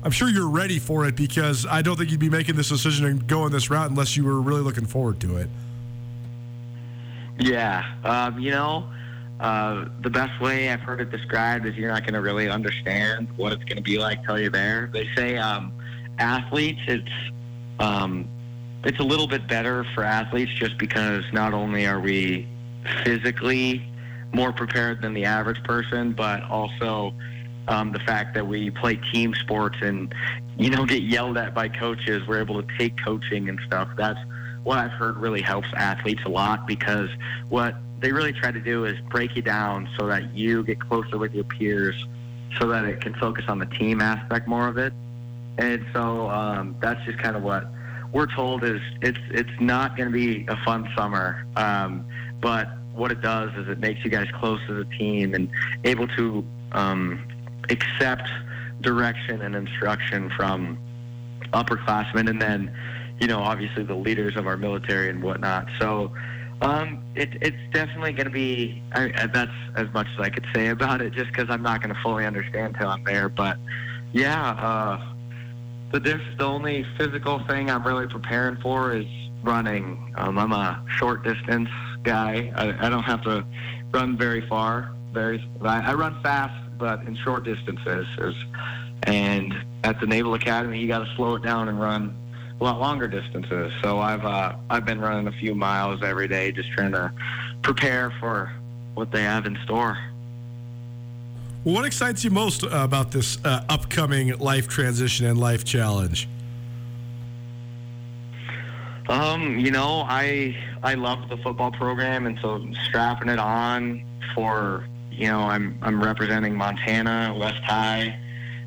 [0.00, 3.04] I'm sure you're ready for it because I don't think you'd be making this decision
[3.04, 5.48] and going this route unless you were really looking forward to it.
[7.40, 8.88] Yeah, um, you know,
[9.40, 13.26] uh, the best way I've heard it described is you're not going to really understand
[13.36, 14.88] what it's going to be like till you're there.
[14.92, 15.72] They say um,
[16.18, 17.10] athletes, it's
[17.80, 18.28] um,
[18.84, 22.46] it's a little bit better for athletes just because not only are we
[23.04, 23.82] physically
[24.32, 27.12] more prepared than the average person, but also
[27.66, 30.14] um, the fact that we play team sports and
[30.56, 32.26] you know get yelled at by coaches.
[32.26, 33.88] We're able to take coaching and stuff.
[33.96, 34.18] That's
[34.64, 37.08] what I've heard really helps athletes a lot because
[37.48, 41.18] what they really try to do is break you down so that you get closer
[41.18, 42.06] with your peers
[42.58, 44.92] so that it can focus on the team aspect more of it.
[45.58, 47.68] And so um, that's just kind of what
[48.12, 51.44] we're told is it's it's not going to be a fun summer.
[51.56, 52.06] Um,
[52.40, 55.48] but what it does is it makes you guys close as a team and
[55.84, 57.26] able to um,
[57.70, 58.28] accept
[58.80, 60.78] direction and instruction from
[61.52, 62.74] upperclassmen, and then
[63.20, 65.66] you know obviously the leaders of our military and whatnot.
[65.78, 66.12] So.
[66.60, 68.82] Um, it, it's definitely going to be.
[68.92, 71.94] I, that's as much as I could say about it, just because I'm not going
[71.94, 73.28] to fully understand till I'm there.
[73.28, 73.58] But
[74.12, 75.14] yeah, uh,
[75.92, 79.06] the diff- the only physical thing I'm really preparing for is
[79.42, 80.14] running.
[80.16, 81.68] Um, I'm a short distance
[82.02, 82.52] guy.
[82.54, 83.44] I, I don't have to
[83.92, 84.94] run very far.
[85.12, 88.06] Very, I, I run fast, but in short distances.
[88.18, 88.34] Is,
[89.04, 92.14] and at the Naval Academy, you got to slow it down and run
[92.60, 93.72] a lot longer distances.
[93.82, 97.12] So I've uh, I've been running a few miles every day, just trying to
[97.62, 98.52] prepare for
[98.94, 99.96] what they have in store.
[101.68, 106.26] What excites you most uh, about this uh, upcoming life transition and life challenge?
[109.06, 114.02] Um, you know, I I love the football program, and so strapping it on
[114.34, 118.18] for you know, I'm I'm representing Montana, West High,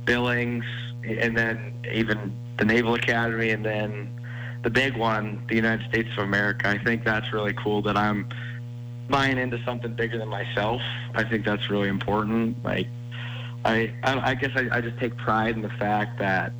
[0.06, 0.64] Billings,
[1.04, 4.14] and then even the Naval Academy, and then
[4.62, 6.70] the big one, the United States of America.
[6.70, 8.30] I think that's really cool that I'm
[9.12, 10.82] buying into something bigger than myself.
[11.14, 12.64] I think that's really important.
[12.64, 12.88] Like,
[13.66, 16.54] I I, I guess I, I just take pride in the fact that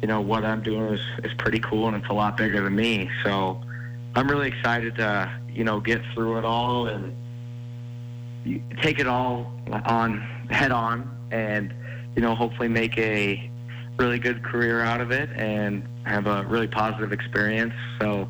[0.00, 2.74] you know what I'm doing is is pretty cool and it's a lot bigger than
[2.74, 3.10] me.
[3.24, 3.60] So
[4.14, 7.16] I'm really excited to you know get through it all and
[8.80, 9.52] take it all
[9.84, 11.74] on head on and
[12.16, 13.50] you know hopefully make a
[13.98, 17.74] really good career out of it and have a really positive experience.
[18.00, 18.28] So,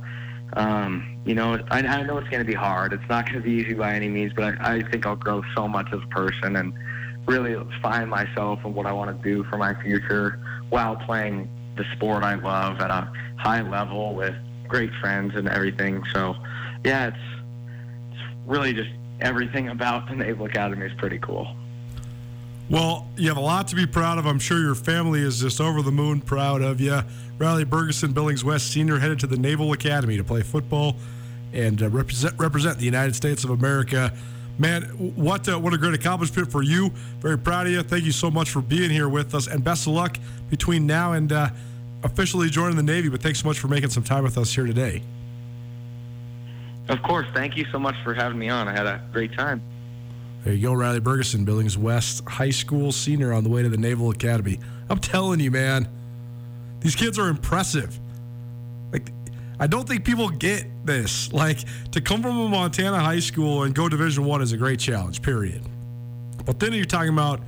[0.54, 2.92] um, you know, I, I know it's going to be hard.
[2.92, 5.42] It's not going to be easy by any means, but I, I think I'll grow
[5.54, 6.72] so much as a person and
[7.26, 11.84] really find myself and what I want to do for my future while playing the
[11.96, 14.34] sport I love at a high level with
[14.68, 16.02] great friends and everything.
[16.12, 16.36] So,
[16.84, 17.16] yeah, it's
[18.12, 21.54] it's really just everything about the Naval Academy is pretty cool.
[22.70, 24.26] Well, you have a lot to be proud of.
[24.26, 27.00] I'm sure your family is just over the moon proud of you.
[27.40, 30.96] Riley Bergeson, Billings West Senior, headed to the Naval Academy to play football
[31.54, 34.12] and uh, represent represent the United States of America.
[34.58, 34.82] Man,
[35.16, 36.90] what a, what a great accomplishment for you.
[37.20, 37.82] Very proud of you.
[37.82, 40.18] Thank you so much for being here with us, and best of luck
[40.50, 41.48] between now and uh,
[42.02, 43.08] officially joining the Navy.
[43.08, 45.02] But thanks so much for making some time with us here today.
[46.90, 47.26] Of course.
[47.32, 48.68] Thank you so much for having me on.
[48.68, 49.62] I had a great time.
[50.44, 53.78] There you go, Riley Bergeson, Billings West High School senior on the way to the
[53.78, 54.60] Naval Academy.
[54.90, 55.88] I'm telling you, man,
[56.80, 57.98] these kids are impressive.
[58.92, 59.10] Like,
[59.58, 61.32] I don't think people get this.
[61.32, 61.58] Like,
[61.92, 65.22] to come from a Montana high school and go Division One is a great challenge.
[65.22, 65.62] Period.
[66.44, 67.40] But then you're talking about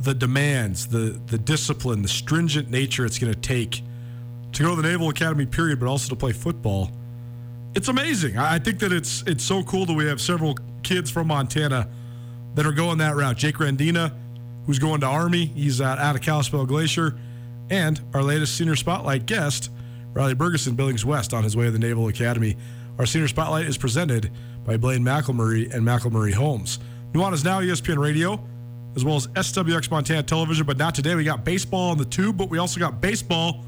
[0.00, 3.82] the demands, the the discipline, the stringent nature it's going to take
[4.52, 5.46] to go to the Naval Academy.
[5.46, 6.90] Period, but also to play football.
[7.74, 8.38] It's amazing.
[8.38, 11.88] I think that it's it's so cool that we have several kids from Montana
[12.54, 13.36] that are going that route.
[13.36, 14.12] Jake Randina,
[14.66, 17.16] who's going to Army, he's out, out of Kalispell Glacier,
[17.70, 19.70] and our latest senior spotlight guest,
[20.12, 22.56] Riley Bergeson, Billings West, on his way to the Naval Academy.
[22.98, 24.30] Our senior spotlight is presented
[24.64, 26.78] by Blaine McElmurray and McElmurray Homes.
[27.12, 28.44] Nuanez Now ESPN Radio,
[28.96, 31.14] as well as SWX Montana Television, but not today.
[31.14, 33.64] We got baseball on the tube, but we also got baseball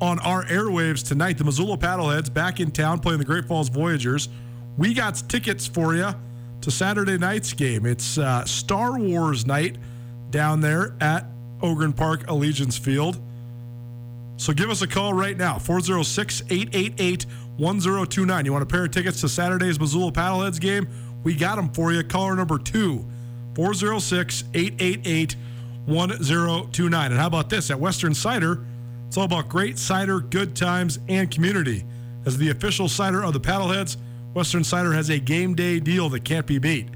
[0.00, 1.38] on our airwaves tonight.
[1.38, 4.28] The Missoula Paddleheads back in town playing the Great Falls Voyagers.
[4.76, 6.14] We got tickets for you
[6.60, 7.84] to Saturday night's game.
[7.84, 9.76] It's uh, Star Wars night
[10.30, 11.26] down there at
[11.62, 13.20] Ogren Park Allegiance Field.
[14.36, 18.44] So give us a call right now 406 888 1029.
[18.44, 20.88] You want a pair of tickets to Saturday's Missoula Paddleheads game?
[21.24, 22.02] We got them for you.
[22.04, 23.04] Caller number two
[23.54, 25.36] 406 888
[25.86, 27.10] 1029.
[27.10, 27.70] And how about this?
[27.70, 28.64] At Western Cider,
[29.08, 31.84] it's all about great cider, good times, and community.
[32.26, 33.96] As the official cider of the Paddleheads,
[34.34, 36.86] Western Cider has a game day deal that can't be beat.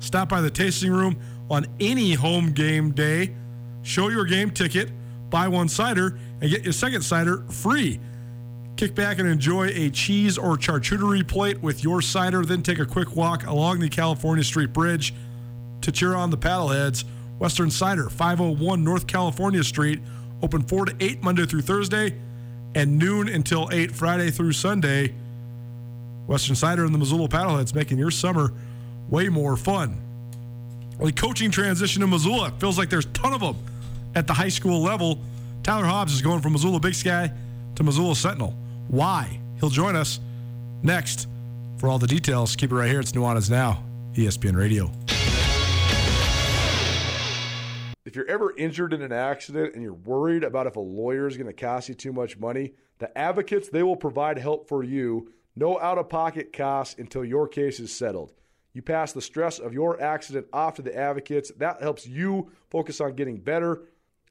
[0.00, 3.34] Stop by the tasting room on any home game day,
[3.82, 4.90] show your game ticket,
[5.30, 8.00] buy one cider, and get your second cider free.
[8.76, 12.86] Kick back and enjoy a cheese or charcuterie plate with your cider, then take a
[12.86, 15.12] quick walk along the California Street Bridge
[15.82, 17.04] to cheer on the paddleheads.
[17.38, 20.00] Western Cider, 501 North California Street,
[20.42, 22.14] open 4 to 8 Monday through Thursday,
[22.74, 25.14] and noon until 8 Friday through Sunday.
[26.26, 28.52] Western Cider and the Missoula Paddleheads making your summer
[29.08, 30.00] way more fun.
[31.02, 33.56] The coaching transition in Missoula feels like there's a ton of them
[34.14, 35.20] at the high school level.
[35.62, 37.32] Tyler Hobbs is going from Missoula Big Sky
[37.74, 38.54] to Missoula Sentinel.
[38.88, 39.40] Why?
[39.58, 40.20] He'll join us
[40.82, 41.28] next.
[41.78, 43.00] For all the details, keep it right here.
[43.00, 43.82] It's Nuanez Now,
[44.14, 44.90] ESPN Radio.
[48.04, 51.36] If you're ever injured in an accident and you're worried about if a lawyer is
[51.36, 55.32] going to cost you too much money, the advocates, they will provide help for you.
[55.54, 58.32] No out of pocket costs until your case is settled.
[58.72, 61.50] You pass the stress of your accident off to the advocates.
[61.58, 63.82] That helps you focus on getting better.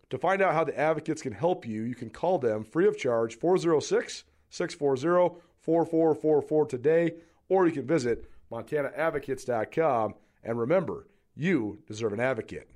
[0.10, 2.98] To find out how the advocates can help you, you can call them free of
[2.98, 7.14] charge 406 640 4444 today,
[7.48, 10.16] or you can visit montanaadvocates.com.
[10.44, 12.68] And remember, you deserve an advocate.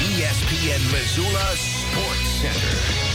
[0.00, 3.09] ESPN Missoula Sports Center.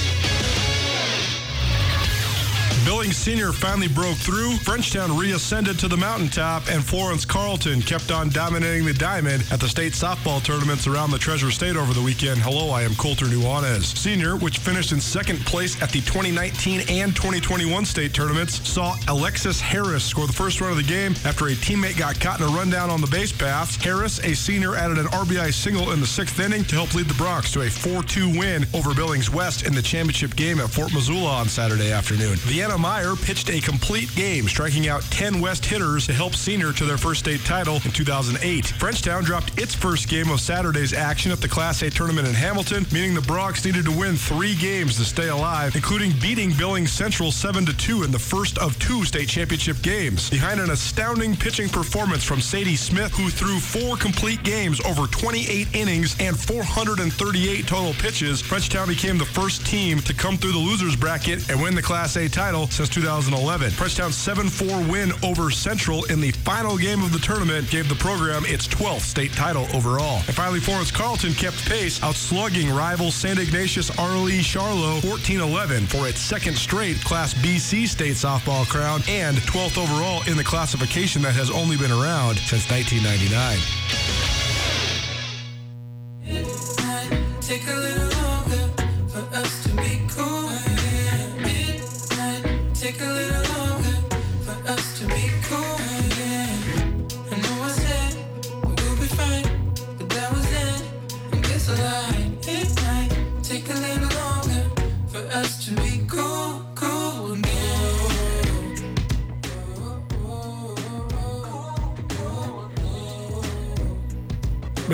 [2.86, 4.52] Billings Senior finally broke through.
[4.58, 9.68] Frenchtown reascended to the mountaintop, and Florence Carlton kept on dominating the diamond at the
[9.68, 12.40] state softball tournaments around the Treasure State over the weekend.
[12.42, 13.98] Hello, I am Colter Nuanez.
[13.98, 19.60] Senior, which finished in second place at the 2019 and 2021 state tournaments, saw Alexis
[19.60, 22.50] Harris score the first run of the game after a teammate got caught in a
[22.50, 23.82] rundown on the base path.
[23.84, 27.16] Harris, a senior, added an RBI single in the sixth inning to help lead the
[27.16, 31.32] Broncs to a 4-2 win over Billings West in the championship game at Fort Missoula
[31.32, 32.36] on Saturday afternoon.
[32.36, 36.86] Vienna Meyer pitched a complete game, striking out 10 West hitters to help Senior to
[36.86, 38.64] their first state title in 2008.
[38.64, 42.86] Frenchtown dropped its first game of Saturday's action at the Class A tournament in Hamilton,
[42.94, 47.32] meaning the Broncs needed to win three games to stay alive, including beating Billings Central
[47.32, 50.30] 7-2 in the first of two state championship games.
[50.30, 55.74] Behind an astounding pitching performance from Sadie Smith, who threw four complete games over 28
[55.74, 60.96] innings and 438 total pitches, Frenchtown became the first team to come through the losers
[60.96, 63.72] bracket and win the Class A title since 2011.
[63.72, 68.44] Frenchtown's 7-4 win over Central in the final game of the tournament gave the program
[68.46, 70.18] its 12th state title overall.
[70.28, 73.40] And finally, Florence Carlton kept pace, outslugging rival St.
[73.40, 79.78] Ignatius Arlee Charlo 14-11 for its second straight Class BC state softball crown and 12th
[79.82, 84.45] overall in the classification that has only been around since 1999.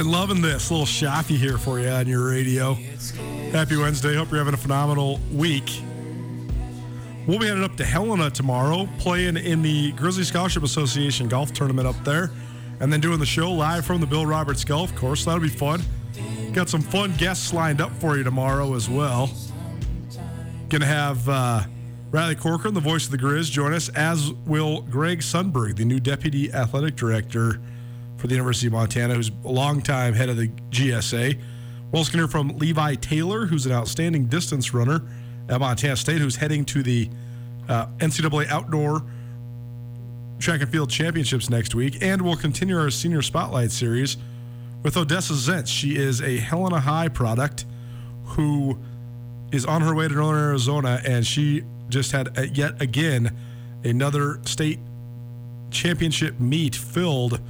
[0.02, 2.74] Been loving this little Shafi here for you on your radio.
[3.52, 4.16] Happy Wednesday.
[4.16, 5.80] Hope you're having a phenomenal week.
[7.28, 11.88] We'll be headed up to Helena tomorrow, playing in the Grizzly Scholarship Association golf tournament
[11.88, 12.32] up there,
[12.80, 15.26] and then doing the show live from the Bill Roberts Golf Course.
[15.26, 15.84] That'll be fun.
[16.52, 19.30] Got some fun guests lined up for you tomorrow as well.
[20.70, 21.62] Gonna have uh,
[22.10, 26.00] Riley Corcoran, the voice of the Grizz, join us, as will Greg Sundberg, the new
[26.00, 27.62] deputy athletic director
[28.22, 31.42] for the University of Montana, who's a longtime head of the GSA.
[31.92, 35.02] We're also hear from Levi Taylor, who's an outstanding distance runner
[35.50, 37.10] at Montana State, who's heading to the
[37.68, 39.04] uh, NCAA Outdoor
[40.38, 41.98] Track and Field Championships next week.
[42.02, 44.18] And we'll continue our senior spotlight series
[44.84, 45.68] with Odessa Zentz.
[45.68, 47.66] She is a Helena High product
[48.24, 48.78] who
[49.52, 53.36] is on her way to Northern Arizona, and she just had uh, yet again
[53.84, 54.78] another state
[55.72, 57.42] championship meet filled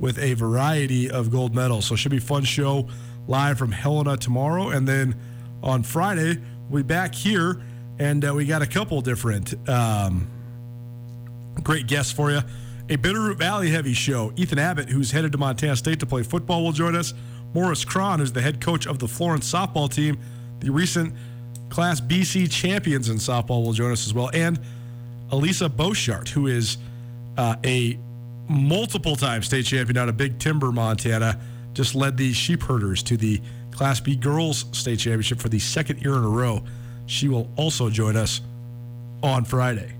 [0.00, 1.86] with a variety of gold medals.
[1.86, 2.88] So it should be a fun show
[3.28, 4.70] live from Helena tomorrow.
[4.70, 5.14] And then
[5.62, 7.62] on Friday, we'll be back here
[8.00, 10.26] and uh, we got a couple different um,
[11.62, 12.40] great guests for you.
[12.88, 14.32] A Bitterroot Valley heavy show.
[14.36, 17.12] Ethan Abbott, who's headed to Montana State to play football, will join us.
[17.52, 20.18] Morris Cron, who's the head coach of the Florence softball team,
[20.60, 21.14] the recent
[21.68, 24.30] Class BC champions in softball, will join us as well.
[24.32, 24.58] And
[25.30, 26.78] Elisa Boschart, who is
[27.36, 27.98] uh, a
[28.50, 31.40] multiple time state champion out of Big Timber, Montana,
[31.72, 36.02] just led the sheep herders to the Class B girls state championship for the second
[36.02, 36.62] year in a row.
[37.06, 38.40] She will also join us
[39.22, 39.94] on Friday.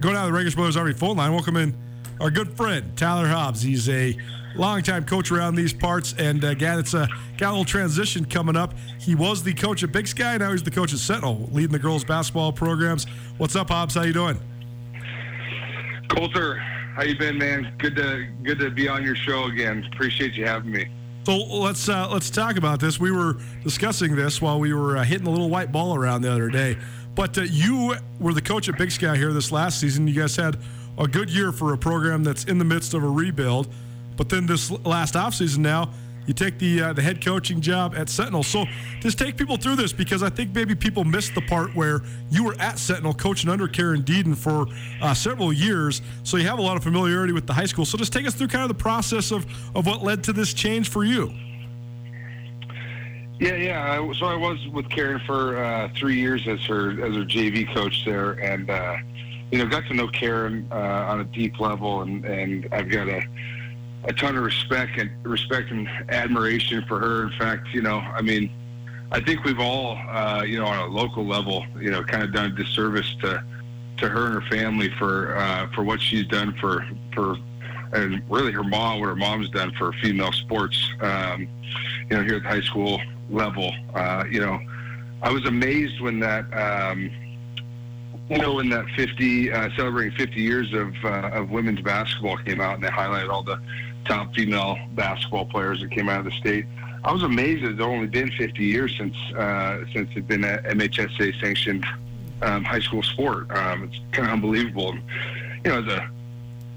[0.00, 1.76] Going down to the Ragish Brothers Army phone line, welcome in
[2.20, 3.62] our good friend Tyler Hobbs.
[3.62, 4.16] He's a
[4.54, 8.56] longtime coach around these parts, and a guy that's uh, got a little transition coming
[8.56, 8.74] up.
[9.00, 11.78] He was the coach at Big Sky, now he's the coach at Sentinel, leading the
[11.78, 13.06] girls basketball programs.
[13.38, 13.94] What's up, Hobbs?
[13.94, 14.38] How you doing?
[16.08, 16.62] Colter,
[16.96, 17.74] how you been, man?
[17.76, 19.86] Good to good to be on your show again.
[19.92, 20.88] Appreciate you having me.
[21.24, 22.98] So let's uh, let's talk about this.
[22.98, 26.32] We were discussing this while we were uh, hitting a little white ball around the
[26.32, 26.78] other day.
[27.14, 30.08] But uh, you were the coach at Big Sky here this last season.
[30.08, 30.56] You guys had
[30.96, 33.68] a good year for a program that's in the midst of a rebuild.
[34.16, 35.90] But then this last offseason now,
[36.26, 38.42] you take the uh, the head coaching job at Sentinel.
[38.42, 38.64] So
[39.00, 42.44] just take people through this because I think maybe people missed the part where you
[42.44, 44.66] were at Sentinel coaching under Karen Deden for
[45.00, 46.02] uh, several years.
[46.22, 47.84] So you have a lot of familiarity with the high school.
[47.84, 49.46] So just take us through kind of the process of,
[49.76, 51.32] of what led to this change for you.
[53.38, 54.12] Yeah, yeah.
[54.14, 58.04] So I was with Karen for uh, three years as her as her JV coach
[58.06, 58.96] there, and uh,
[59.50, 63.08] you know, got to know Karen uh, on a deep level, and and I've got
[63.08, 63.22] a
[64.06, 67.24] a ton of respect and respect and admiration for her.
[67.24, 68.50] In fact, you know, I mean,
[69.12, 72.32] I think we've all, uh, you know, on a local level, you know, kind of
[72.32, 73.42] done a disservice to
[73.98, 77.36] to her and her family for uh, for what she's done for for
[77.92, 80.92] and really her mom, what her mom's done for female sports.
[81.00, 81.48] Um,
[82.10, 83.00] you know, here at the high school
[83.30, 84.58] level, uh, you know,
[85.22, 86.44] I was amazed when that.
[86.52, 87.10] Um,
[88.28, 92.60] you know, when that 50, uh, celebrating 50 years of uh, of women's basketball came
[92.60, 93.60] out, and they highlighted all the
[94.06, 96.66] top female basketball players that came out of the state.
[97.04, 100.58] I was amazed that it's only been 50 years since uh, since it's been a
[100.58, 101.86] MHSA sanctioned
[102.42, 103.50] um, high school sport.
[103.50, 104.94] Um, it's kind of unbelievable.
[105.64, 106.10] You know, as a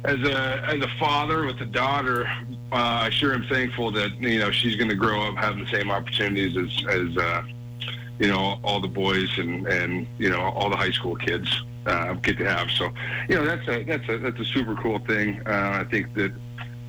[0.06, 2.26] as a as a father with a daughter,
[2.72, 5.70] uh, I sure am thankful that you know she's going to grow up having the
[5.70, 7.44] same opportunities as as uh,
[8.20, 12.14] you know all the boys and and you know all the high school kids uh,
[12.14, 12.70] get to have.
[12.72, 12.92] So
[13.28, 15.42] you know that's a that's a that's a super cool thing.
[15.46, 16.32] Uh, I think that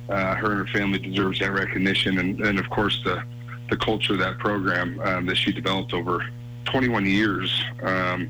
[0.09, 3.23] uh, her and her family deserves that recognition, and, and of course the
[3.69, 6.23] the culture of that program um, that she developed over
[6.65, 7.63] 21 years.
[7.81, 8.29] Um,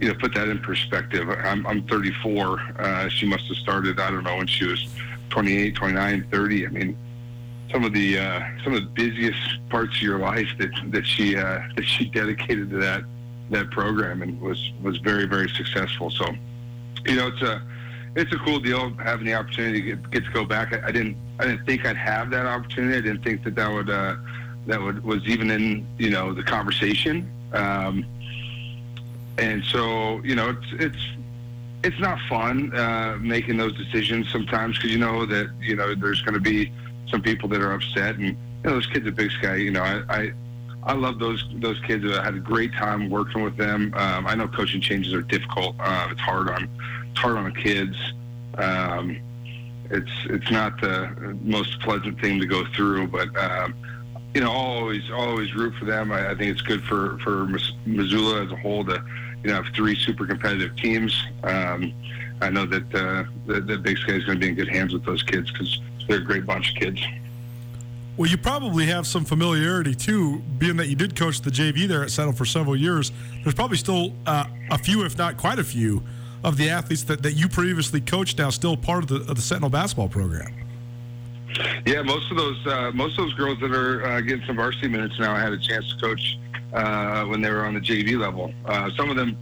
[0.00, 1.28] you know, put that in perspective.
[1.28, 2.60] I'm, I'm 34.
[2.78, 4.88] Uh, she must have started, I don't know, when she was
[5.28, 6.66] 28, 29, 30.
[6.66, 6.96] I mean,
[7.70, 11.36] some of the uh, some of the busiest parts of your life that that she
[11.36, 13.02] uh, that she dedicated to that
[13.50, 16.10] that program and was was very very successful.
[16.10, 16.34] So,
[17.04, 17.62] you know, it's a
[18.14, 20.72] it's a cool deal having the opportunity to get, get to go back.
[20.72, 22.96] I, I, didn't I didn't think I'd have that opportunity.
[22.96, 24.16] I didn't think that that would uh,
[24.66, 27.30] that would was even in you know the conversation.
[27.52, 28.04] Um,
[29.38, 31.06] and so you know it's it's
[31.84, 36.22] it's not fun uh, making those decisions sometimes because you know that you know there's
[36.22, 36.72] going to be
[37.08, 39.56] some people that are upset and you know those kids at Big Sky.
[39.56, 40.02] You know I.
[40.08, 40.32] I
[40.84, 42.04] I love those those kids.
[42.06, 43.92] I had a great time working with them.
[43.94, 45.74] Um, I know coaching changes are difficult.
[45.78, 46.68] Uh, it's hard on
[47.18, 47.96] it's hard on the kids.
[48.54, 49.18] Um,
[49.90, 53.74] it's it's not the most pleasant thing to go through, but um,
[54.34, 56.12] you know, I'll always always root for them.
[56.12, 57.46] I, I think it's good for for
[57.86, 59.02] Missoula as a whole to
[59.42, 61.16] you know have three super competitive teams.
[61.42, 61.92] Um,
[62.40, 64.92] I know that uh, the, the Big Sky is going to be in good hands
[64.92, 67.02] with those kids because they're a great bunch of kids.
[68.16, 72.02] Well, you probably have some familiarity too, being that you did coach the JV there
[72.02, 73.10] at Sentinel for several years.
[73.42, 76.02] There's probably still uh, a few, if not quite a few,
[76.44, 79.42] of the athletes that, that you previously coached now still part of the, of the
[79.42, 80.54] Sentinel basketball program.
[81.86, 84.88] Yeah, most of those uh, most of those girls that are uh, getting some varsity
[84.88, 86.38] minutes now, I had a chance to coach
[86.72, 88.52] uh, when they were on the JV level.
[88.66, 89.36] Uh, some of them,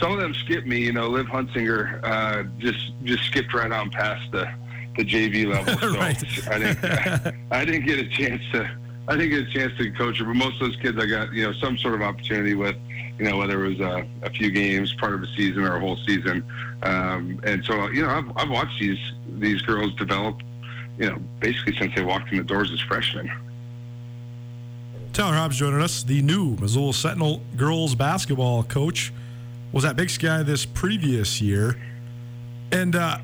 [0.00, 0.78] some of them skipped me.
[0.80, 4.50] You know, Liv Hunsinger uh, just just skipped right on past the
[4.96, 5.74] the JV level.
[5.80, 6.48] So right.
[6.48, 8.70] I didn't I didn't get a chance to
[9.08, 10.24] I didn't get a chance to coach her.
[10.24, 12.76] But most of those kids, I got you know some sort of opportunity with.
[13.22, 15.80] You know, whether it was a, a few games, part of a season, or a
[15.80, 16.44] whole season,
[16.82, 18.98] um, and so you know, I've, I've watched these
[19.38, 20.42] these girls develop
[20.98, 23.30] you know, basically since they walked in the doors as freshmen.
[25.12, 29.12] Tyler Hobbs joining us, the new Missoula Sentinel girls basketball coach,
[29.72, 31.76] was at Big Sky this previous year.
[32.70, 33.18] And uh,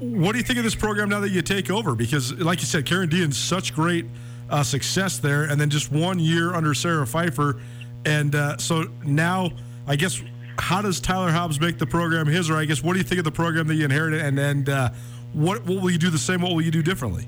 [0.00, 1.94] what do you think of this program now that you take over?
[1.94, 4.06] Because, like you said, Karen Dean, such great
[4.50, 7.60] uh, success there, and then just one year under Sarah Pfeiffer.
[8.04, 9.50] And uh, so now,
[9.86, 10.22] I guess,
[10.58, 13.18] how does Tyler Hobbs make the program his, or I guess, what do you think
[13.18, 14.20] of the program that you inherited?
[14.20, 14.94] And then uh,
[15.32, 16.42] what, what will you do the same?
[16.42, 17.26] What will you do differently?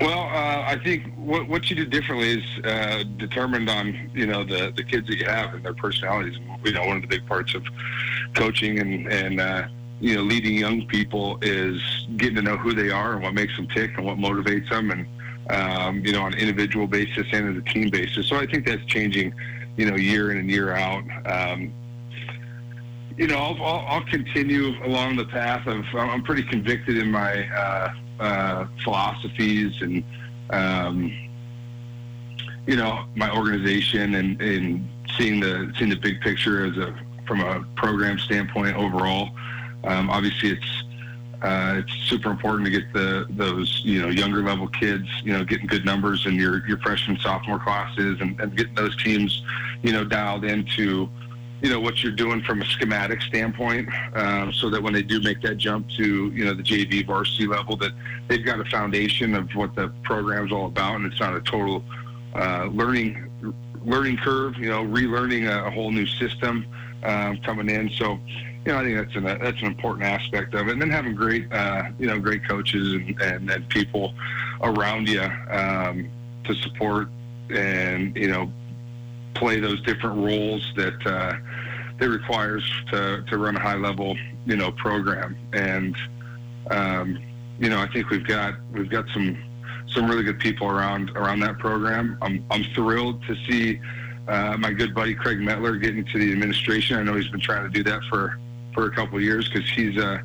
[0.00, 4.44] Well, uh, I think what, what you do differently is uh, determined on you know
[4.44, 6.38] the, the kids that you have and their personalities.
[6.64, 7.66] You know, one of the big parts of
[8.34, 9.68] coaching and and uh,
[10.00, 11.82] you know leading young people is
[12.16, 14.90] getting to know who they are and what makes them tick and what motivates them,
[14.90, 15.06] and
[15.50, 18.28] um, you know on an individual basis and as a team basis.
[18.28, 19.34] So I think that's changing,
[19.76, 21.04] you know, year in and year out.
[21.26, 21.72] Um,
[23.16, 25.84] you know, I'll, I'll, I'll, continue along the path of.
[25.94, 30.02] I'm pretty convicted in my uh, uh, philosophies and,
[30.50, 31.12] um,
[32.66, 34.88] you know, my organization and, and
[35.18, 36.94] seeing the seeing the big picture as a
[37.26, 39.30] from a program standpoint overall.
[39.84, 40.79] Um, obviously, it's
[41.42, 45.44] uh, it's super important to get the those you know younger level kids you know
[45.44, 49.42] getting good numbers in your your freshman sophomore classes and, and getting those teams
[49.82, 51.08] you know dialed into
[51.62, 55.20] you know what you're doing from a schematic standpoint, um, so that when they do
[55.20, 57.92] make that jump to you know the JV varsity level, that
[58.28, 61.84] they've got a foundation of what the program's all about, and it's not a total
[62.34, 63.30] uh, learning
[63.84, 64.56] learning curve.
[64.56, 66.66] You know, relearning a, a whole new system
[67.02, 67.90] um, coming in.
[67.90, 68.18] So,
[68.66, 70.72] you know, I think that's an that's an important aspect of it.
[70.72, 74.14] And then having great uh, you know great coaches and, and, and people
[74.62, 75.22] around you.
[75.50, 76.10] Um,
[76.44, 77.08] to support
[77.50, 78.50] and you know
[79.34, 81.34] play those different roles that uh,
[81.98, 85.36] that requires to to run a high level you know program.
[85.52, 85.96] And
[86.70, 87.18] um,
[87.58, 89.38] you know, I think we've got we've got some
[89.88, 92.18] some really good people around around that program.
[92.22, 93.80] I'm I'm thrilled to see
[94.28, 96.98] uh, my good buddy Craig Metler get into the administration.
[96.98, 98.38] I know he's been trying to do that for
[98.74, 100.18] for a couple years because he's uh,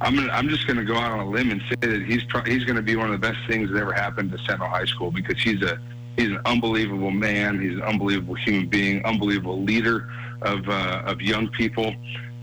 [0.00, 2.22] I'm gonna, I'm just going to go out on a limb and say that he's
[2.24, 4.68] pro- he's going to be one of the best things that ever happened to Central
[4.68, 5.80] High School because he's a
[6.16, 7.60] he's an unbelievable man.
[7.60, 10.08] He's an unbelievable human being, unbelievable leader
[10.42, 11.94] of uh, of young people.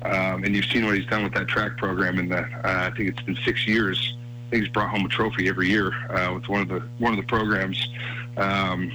[0.03, 2.91] Um, and you've seen what he's done with that track program in the uh, I
[2.95, 4.17] think it's been six years.
[4.47, 7.13] I think he's brought home a trophy every year uh, with one of the one
[7.13, 7.87] of the programs.
[8.37, 8.91] Um,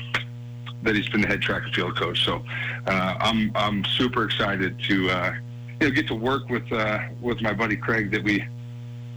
[0.82, 2.24] that he's been the head track and field coach.
[2.24, 2.42] So
[2.86, 5.34] uh, I'm I'm super excited to uh,
[5.80, 8.44] you know get to work with uh, with my buddy Craig that we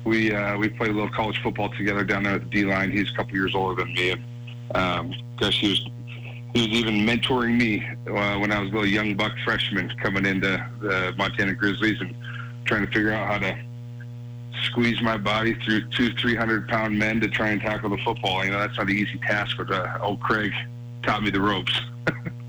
[0.05, 2.91] we uh, we played a little college football together down there at the D line.
[2.91, 4.26] He's a couple years older than me, and
[4.76, 5.86] um, gosh, he was
[6.53, 10.26] he was even mentoring me uh, when I was a little young buck freshman coming
[10.26, 12.16] into the Montana Grizzlies and
[12.66, 13.57] trying to figure out how to
[14.66, 18.45] squeeze my body through two, three hundred pound men to try and tackle the football.
[18.45, 20.53] You know, that's not an easy task, but uh, old Craig
[21.01, 21.78] taught me the ropes.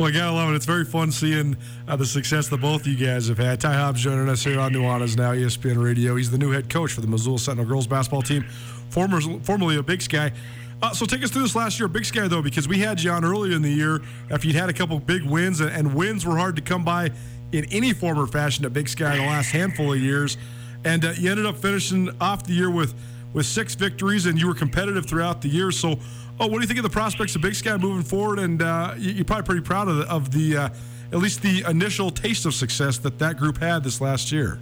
[0.00, 0.56] Well, I gotta love it.
[0.56, 3.60] It's very fun seeing uh, the success that both you guys have had.
[3.60, 6.16] Ty Hobbs joining us here on Nuanez now, ESPN Radio.
[6.16, 8.44] He's the new head coach for the Missoula Sentinel girls basketball team,
[8.88, 10.32] former, formerly a Big Sky.
[10.80, 13.10] Uh, so take us through this last year, Big Sky, though, because we had you
[13.10, 16.24] on earlier in the year after you'd had a couple big wins, and, and wins
[16.24, 17.10] were hard to come by
[17.52, 20.38] in any form or fashion at Big Sky in the last handful of years.
[20.82, 22.94] And uh, you ended up finishing off the year with
[23.32, 25.70] with six victories, and you were competitive throughout the year.
[25.70, 25.98] So,
[26.40, 28.38] oh, what do you think of the prospects of Big Sky moving forward?
[28.38, 30.68] And uh, you- you're probably pretty proud of the, of the uh,
[31.12, 34.58] at least the initial taste of success that that group had this last year.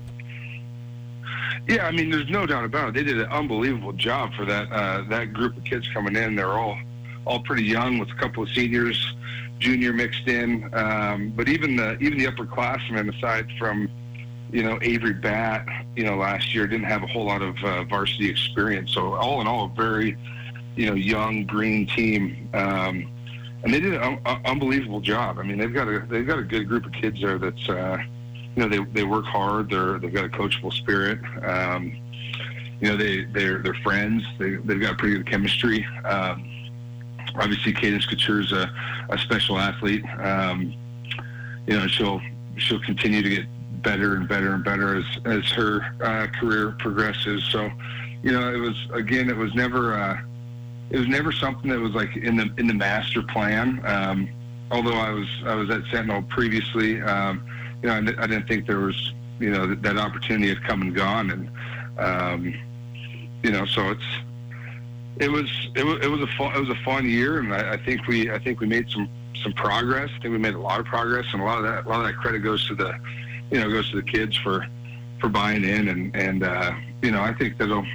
[1.69, 2.95] Yeah, I mean, there's no doubt about it.
[2.95, 6.35] They did an unbelievable job for that uh, that group of kids coming in.
[6.35, 6.79] They're all
[7.27, 9.15] all pretty young, with a couple of seniors,
[9.59, 10.71] junior mixed in.
[10.73, 13.91] Um, but even the even the upperclassmen, aside from
[14.51, 17.85] you know Avery Bat, you know last year didn't have a whole lot of uh,
[17.85, 18.93] varsity experience.
[18.95, 20.17] So all in all, very
[20.79, 22.49] you know young green team.
[22.55, 23.11] Um,
[23.65, 25.39] and they did an un- un- unbelievable job.
[25.39, 27.37] I mean, they've got a they've got a good group of kids there.
[27.37, 27.99] That's uh,
[28.55, 29.71] you know they they work hard.
[29.71, 31.19] They're they've got a coachable spirit.
[31.43, 31.99] Um,
[32.81, 34.23] you know they they're they're friends.
[34.39, 35.85] They they've got pretty good chemistry.
[36.05, 36.71] Um,
[37.35, 38.71] obviously, Cadence Couture's a,
[39.11, 40.05] a special athlete.
[40.21, 40.73] Um,
[41.67, 42.21] you know she'll
[42.57, 43.47] she'll continue to get
[43.83, 47.43] better and better and better as as her uh, career progresses.
[47.51, 47.69] So
[48.23, 49.95] you know it was again it was never.
[49.95, 50.19] Uh,
[50.91, 53.81] it was never something that was like in the in the master plan.
[53.85, 54.29] Um,
[54.71, 57.47] although I was I was at Sentinel previously, um,
[57.83, 60.83] you know, I, I didn't think there was you know that, that opportunity had come
[60.83, 61.51] and gone, and
[61.99, 62.55] um,
[63.43, 64.05] you know, so it's
[65.19, 67.73] it was it was it was a fun it was a fun year, and I,
[67.73, 69.09] I think we I think we made some
[69.43, 70.11] some progress.
[70.17, 72.01] I think we made a lot of progress, and a lot of that a lot
[72.01, 72.95] of that credit goes to the
[73.51, 74.67] you know goes to the kids for
[75.21, 76.73] for buying in, and and uh,
[77.03, 77.87] you know I think that'll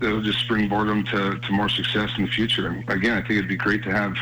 [0.00, 2.68] that'll just springboard them to, to more success in the future.
[2.68, 4.16] And again, I think it'd be great to have.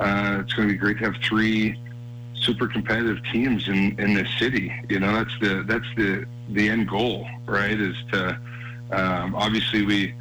[0.00, 1.80] Uh, it's going to be great to have three
[2.34, 4.72] super competitive teams in, in this city.
[4.88, 7.78] You know, that's the that's the the end goal, right?
[7.78, 8.38] Is to
[8.92, 10.14] um, obviously we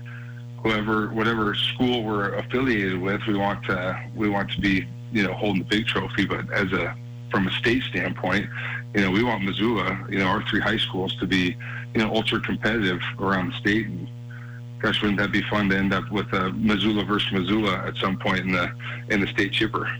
[0.63, 5.33] whoever whatever school we're affiliated with, we want to we want to be you know
[5.33, 6.25] holding the big trophy.
[6.25, 6.95] But as a
[7.31, 8.47] from a state standpoint,
[8.93, 11.57] you know, we want Missoula, you know, our three high schools to be
[11.93, 14.07] you know ultra competitive around the state and
[14.85, 18.17] gosh, wouldn't that be fun to end up with uh, Missoula versus Missoula at some
[18.17, 18.71] point in the
[19.09, 19.91] in the state chipper?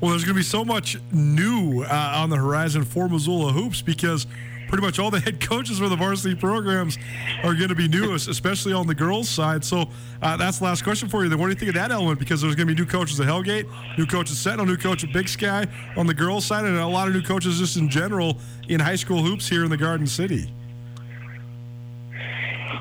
[0.00, 3.82] Well, there's going to be so much new uh, on the horizon for Missoula hoops
[3.82, 4.26] because
[4.66, 6.98] pretty much all the head coaches for the varsity programs
[7.44, 9.64] are going to be new, especially on the girls' side.
[9.64, 9.88] So
[10.20, 11.28] uh, that's the last question for you.
[11.28, 12.18] Then, what do you think of that element?
[12.18, 15.04] Because there's going to be new coaches at Hellgate, new coach at Sentinel, new coach
[15.04, 15.66] at Big Sky
[15.96, 18.96] on the girls' side, and a lot of new coaches just in general in high
[18.96, 20.50] school hoops here in the Garden City.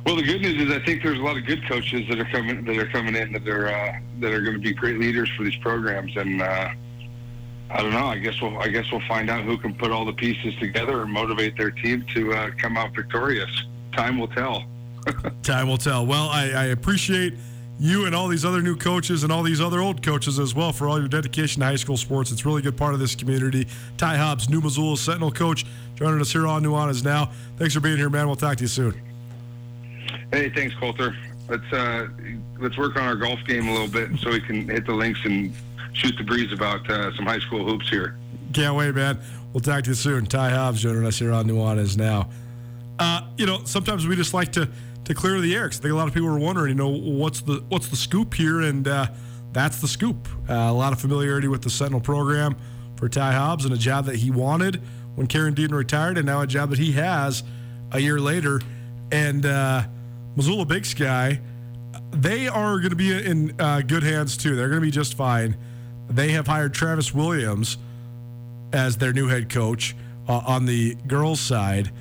[0.05, 2.25] Well, the good news is I think there's a lot of good coaches that are
[2.25, 5.29] coming that are coming in that are uh, that are going to be great leaders
[5.35, 6.69] for these programs, and uh,
[7.69, 8.07] I don't know.
[8.07, 11.01] I guess we'll I guess we'll find out who can put all the pieces together
[11.01, 13.49] and motivate their team to uh, come out victorious.
[13.93, 14.65] Time will tell.
[15.43, 16.05] Time will tell.
[16.05, 17.35] Well, I, I appreciate
[17.79, 20.73] you and all these other new coaches and all these other old coaches as well
[20.73, 22.31] for all your dedication to high school sports.
[22.31, 23.67] It's really a good part of this community.
[23.97, 27.31] Ty Hobbs, New Missoula Sentinel coach, joining us here on Nuanez now.
[27.57, 28.27] Thanks for being here, man.
[28.27, 29.08] We'll talk to you soon.
[30.31, 31.15] Hey, thanks, Colter.
[31.47, 32.07] Let's uh,
[32.59, 35.19] let's work on our golf game a little bit so we can hit the links
[35.25, 35.53] and
[35.93, 38.15] shoot the breeze about uh, some high school hoops here.
[38.53, 39.19] Can't wait, man.
[39.53, 40.27] We'll talk to you soon.
[40.27, 42.29] Ty Hobbs joining us here on Nuanez now.
[42.99, 44.69] uh, you know, sometimes we just like to
[45.05, 46.89] to clear the air because I think a lot of people are wondering, you know,
[46.89, 49.07] what's the what's the scoop here, and uh,
[49.51, 50.27] that's the scoop.
[50.47, 52.55] Uh, a lot of familiarity with the Sentinel program
[52.97, 54.81] for Ty Hobbs and a job that he wanted
[55.15, 57.41] when Karen Deden retired, and now a job that he has
[57.91, 58.61] a year later.
[59.11, 59.83] And uh,
[60.39, 61.37] Missoula Big Sky,
[62.11, 64.55] they are going to be in uh, good hands too.
[64.55, 65.57] They're going to be just fine.
[66.09, 67.77] They have hired Travis Williams
[68.71, 69.97] as their new head coach
[70.29, 71.91] uh, on the girls' side,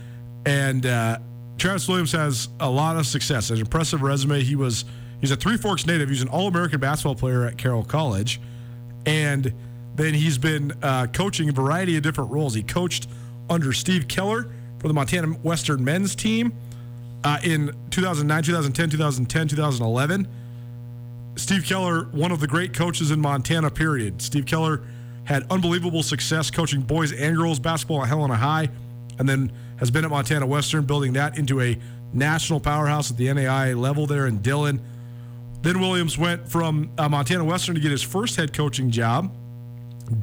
[0.47, 1.18] and uh,
[1.57, 3.51] Travis Williams has a lot of success.
[3.51, 4.41] An impressive resume.
[4.45, 4.84] He was
[5.20, 6.09] he's a Three Forks native.
[6.09, 8.41] He's an All-American basketball player at Carroll College,
[9.05, 9.53] and
[9.97, 12.55] then he's been uh, coaching a variety of different roles.
[12.55, 13.09] He coached
[13.51, 16.53] under Steve Keller for the Montana Western men's team
[17.24, 20.28] uh, in 2009, 2010, 2010, 2011.
[21.36, 24.20] Steve Keller, one of the great coaches in Montana, period.
[24.20, 24.82] Steve Keller
[25.24, 28.68] had unbelievable success coaching boys and girls basketball at Helena High,
[29.18, 31.78] and then has been at Montana Western, building that into a
[32.12, 34.80] national powerhouse at the NAIA level there in Dillon.
[35.62, 39.34] Then Williams went from uh, Montana Western to get his first head coaching job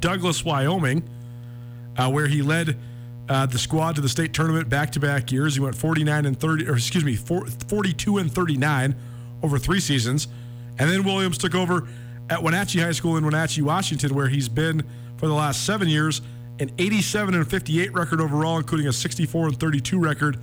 [0.00, 1.08] Douglas, Wyoming,
[1.96, 2.76] uh, where he led
[3.28, 5.54] uh, the squad to the state tournament back to back years.
[5.54, 8.94] He went 49 and 30, or excuse me, 42 and 39
[9.42, 10.28] over three seasons.
[10.78, 11.88] And then Williams took over
[12.30, 14.84] at Wenatchee High School in Wenatchee, Washington, where he's been
[15.16, 16.22] for the last seven years,
[16.58, 20.38] an 87 and 58 record overall, including a 64 and 32 record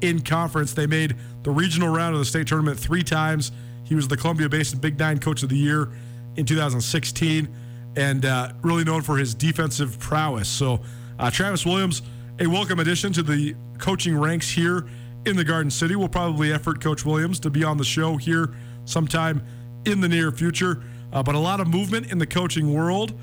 [0.00, 0.72] in conference.
[0.72, 3.52] They made the regional round of the state tournament three times.
[3.84, 5.90] He was the Columbia Basin Big Nine Coach of the Year
[6.36, 7.48] in 2016
[7.96, 10.48] and uh, really known for his defensive prowess.
[10.48, 10.80] So,
[11.18, 12.02] uh, Travis Williams,
[12.40, 14.86] a welcome addition to the coaching ranks here
[15.26, 15.96] in the Garden City.
[15.96, 19.44] We'll probably effort Coach Williams to be on the show here sometime
[19.84, 20.82] in the near future.
[21.12, 23.18] Uh, but a lot of movement in the coaching world.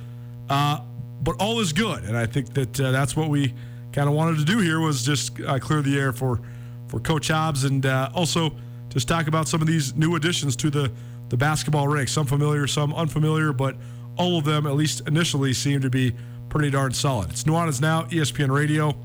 [0.49, 0.81] Uh,
[1.21, 3.53] but all is good, and I think that uh, that's what we
[3.93, 6.41] kind of wanted to do here was just uh, clear the air for
[6.87, 8.51] for Coach Hobbs and also
[8.89, 10.91] just talk about some of these new additions to the
[11.29, 12.11] the basketball ranks.
[12.11, 13.75] Some familiar, some unfamiliar, but
[14.17, 16.13] all of them, at least initially, seem to be
[16.49, 17.31] pretty darn solid.
[17.31, 18.95] It's Nuanez Now, ESPN Radio,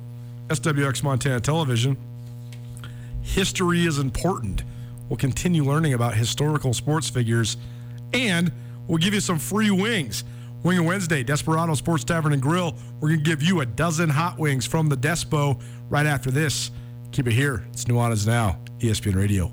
[0.50, 1.96] SWX Montana Television.
[3.22, 4.64] History is important.
[5.08, 7.56] We'll continue learning about historical sports figures,
[8.12, 8.50] and
[8.88, 10.24] we'll give you some free wings.
[10.64, 12.74] Wing Wednesday, Desperado Sports Tavern and Grill.
[13.00, 16.72] We're going to give you a dozen hot wings from the Despo right after this.
[17.12, 17.64] Keep it here.
[17.70, 19.52] It's Nuanez Now, ESPN Radio.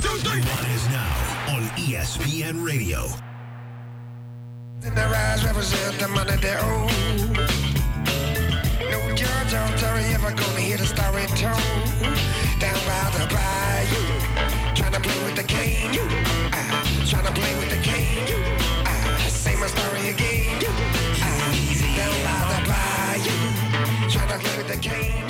[0.00, 0.40] One, two, three.
[0.74, 3.06] is now on ESPN Radio.
[4.82, 6.90] And the rise represent the money they owe.
[10.30, 11.60] Gonna hear the story told.
[12.60, 15.90] Down by the bayou, trying to play with the game.
[16.52, 18.42] Uh, trying to play with the game.
[18.86, 20.64] Uh, say my story again.
[20.64, 21.50] Uh,
[21.96, 25.26] down by the bayou, trying to play with the game.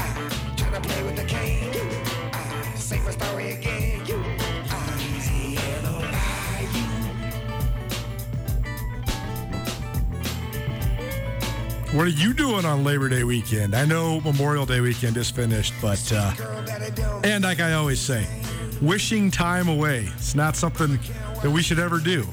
[0.00, 1.70] Uh, trying to play with the game.
[2.32, 3.69] Uh, say my story again.
[11.92, 13.74] What are you doing on Labor Day weekend?
[13.74, 16.32] I know Memorial Day weekend is finished, but uh,
[17.24, 18.28] and like I always say,
[18.80, 20.08] wishing time away.
[20.14, 21.00] It's not something
[21.42, 22.24] that we should ever do.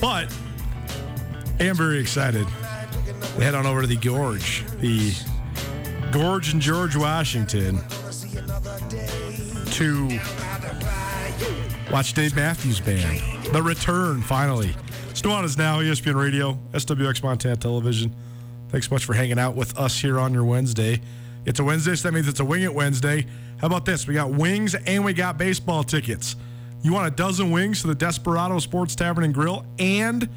[0.00, 0.34] But
[1.60, 2.44] I am very excited.
[3.38, 5.14] We head on over to the Gorge, the
[6.10, 7.78] Gorge in George, Washington,
[9.74, 10.18] to
[11.92, 13.44] watch Dave Matthews Band.
[13.52, 14.74] The return, finally.
[15.22, 18.12] Nuanez now ESPN Radio, SWX Montana Television.
[18.70, 21.00] Thanks so much for hanging out with us here on your Wednesday.
[21.44, 23.26] It's a Wednesday, so that means it's a Wing It Wednesday.
[23.58, 24.06] How about this?
[24.06, 26.36] We got wings and we got baseball tickets.
[26.82, 30.28] You want a dozen wings to the Desperado Sports Tavern and Grill and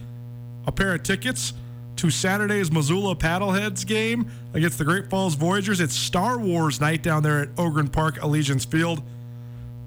[0.66, 1.54] a pair of tickets
[1.98, 5.80] to Saturday's Missoula Paddleheads game against the Great Falls Voyagers.
[5.80, 9.04] It's Star Wars night down there at Ogren Park Allegiance Field.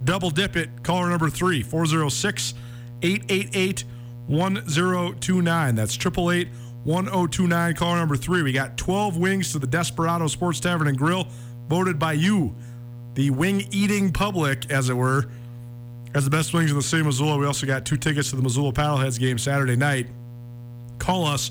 [0.04, 0.84] Double dip it.
[0.84, 2.54] Caller number three, 406
[3.02, 3.84] 888
[4.28, 5.74] 1029.
[5.74, 6.48] That's 888
[6.86, 7.74] 1029.
[7.74, 8.42] Caller number three.
[8.42, 11.26] We got 12 wings to the Desperado Sports Tavern and Grill,
[11.68, 12.54] voted by you,
[13.14, 15.26] the wing eating public, as it were,
[16.14, 17.38] as the best wings in the city of Missoula.
[17.38, 20.06] We also got two tickets to the Missoula Paddleheads game Saturday night.
[20.98, 21.50] Call us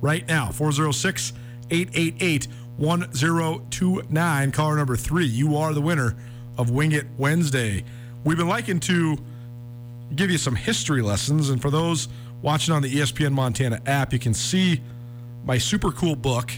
[0.00, 1.34] right now 406
[1.70, 4.52] 888 1029.
[4.52, 5.26] Caller number three.
[5.26, 6.16] You are the winner
[6.56, 7.84] of Wing It Wednesday.
[8.24, 9.18] We've been liking to
[10.14, 11.50] give you some history lessons.
[11.50, 12.08] And for those
[12.42, 14.80] watching on the ESPN Montana app, you can see
[15.44, 16.52] my super cool book.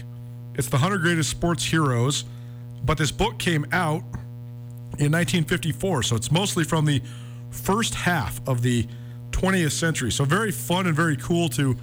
[0.55, 2.25] It's the 100 Greatest Sports Heroes.
[2.85, 4.01] But this book came out
[4.99, 6.03] in 1954.
[6.03, 7.01] So it's mostly from the
[7.49, 8.87] first half of the
[9.31, 10.11] 20th century.
[10.11, 11.75] So very fun and very cool to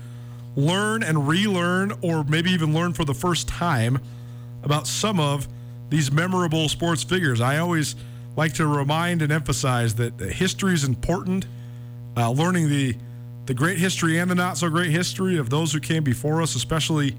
[0.57, 3.99] learn and relearn, or maybe even learn for the first time
[4.63, 5.49] about some of
[5.89, 7.41] these memorable sports figures.
[7.41, 7.97] I always
[8.37, 11.47] like to remind and emphasize that history is important.
[12.17, 12.97] Uh, learning the
[13.47, 16.55] the great history and the not so great history of those who came before us,
[16.55, 17.16] especially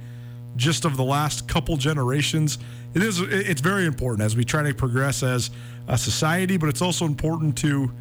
[0.55, 2.57] just of the last couple generations.
[2.93, 5.49] It is it's very important as we try to progress as
[5.87, 7.91] a society, but it's also important to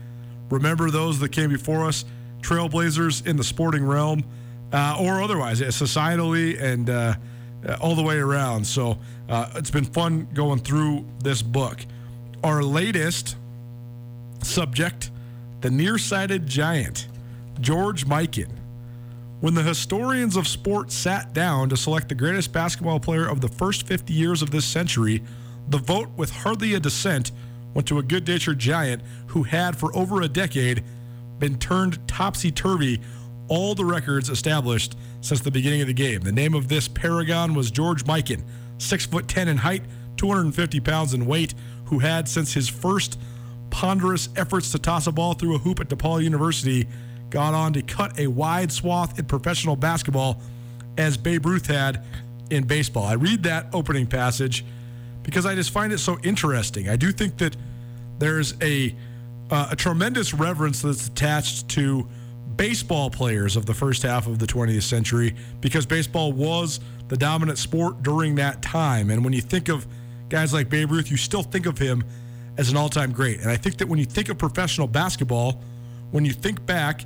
[0.50, 2.04] remember those that came before us,
[2.40, 4.24] trailblazers in the sporting realm,
[4.72, 7.14] uh, or otherwise, uh, societally and uh,
[7.68, 8.66] uh, all the way around.
[8.66, 8.98] So
[9.28, 11.78] uh, it's been fun going through this book.
[12.42, 13.36] Our latest
[14.42, 15.10] subject,
[15.60, 17.06] the nearsighted giant,
[17.60, 18.50] George Mikan.
[19.40, 23.48] When the historians of sport sat down to select the greatest basketball player of the
[23.48, 25.22] first 50 years of this century,
[25.68, 27.32] the vote, with hardly a dissent,
[27.74, 30.84] went to a good natured giant who had, for over a decade,
[31.38, 33.00] been turned topsy turvy
[33.48, 36.20] all the records established since the beginning of the game.
[36.20, 38.42] The name of this paragon was George Mikan,
[38.78, 39.82] six foot ten in height,
[40.16, 41.54] 250 pounds in weight,
[41.86, 43.18] who had, since his first
[43.70, 46.86] ponderous efforts to toss a ball through a hoop at DePaul University,
[47.30, 50.40] gone on to cut a wide swath in professional basketball
[50.98, 52.04] as Babe Ruth had
[52.50, 53.04] in baseball.
[53.04, 54.64] I read that opening passage
[55.22, 56.88] because I just find it so interesting.
[56.88, 57.56] I do think that
[58.18, 58.94] there's a
[59.50, 62.06] uh, a tremendous reverence that's attached to
[62.56, 66.78] baseball players of the first half of the 20th century because baseball was
[67.08, 69.10] the dominant sport during that time.
[69.10, 69.86] And when you think of
[70.28, 72.04] guys like Babe Ruth, you still think of him
[72.58, 73.40] as an all-time great.
[73.40, 75.62] And I think that when you think of professional basketball,
[76.10, 77.04] when you think back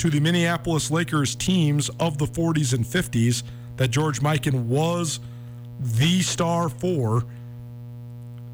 [0.00, 3.42] to the Minneapolis Lakers teams of the 40s and 50s
[3.76, 5.20] that George Mikan was
[5.78, 7.24] the star for,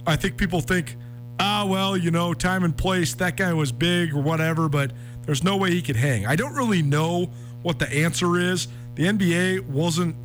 [0.08, 0.96] I think people think,
[1.38, 4.90] ah, well, you know, time and place, that guy was big or whatever, but
[5.22, 6.26] there's no way he could hang.
[6.26, 7.30] I don't really know
[7.62, 8.66] what the answer is.
[8.96, 10.16] The NBA wasn't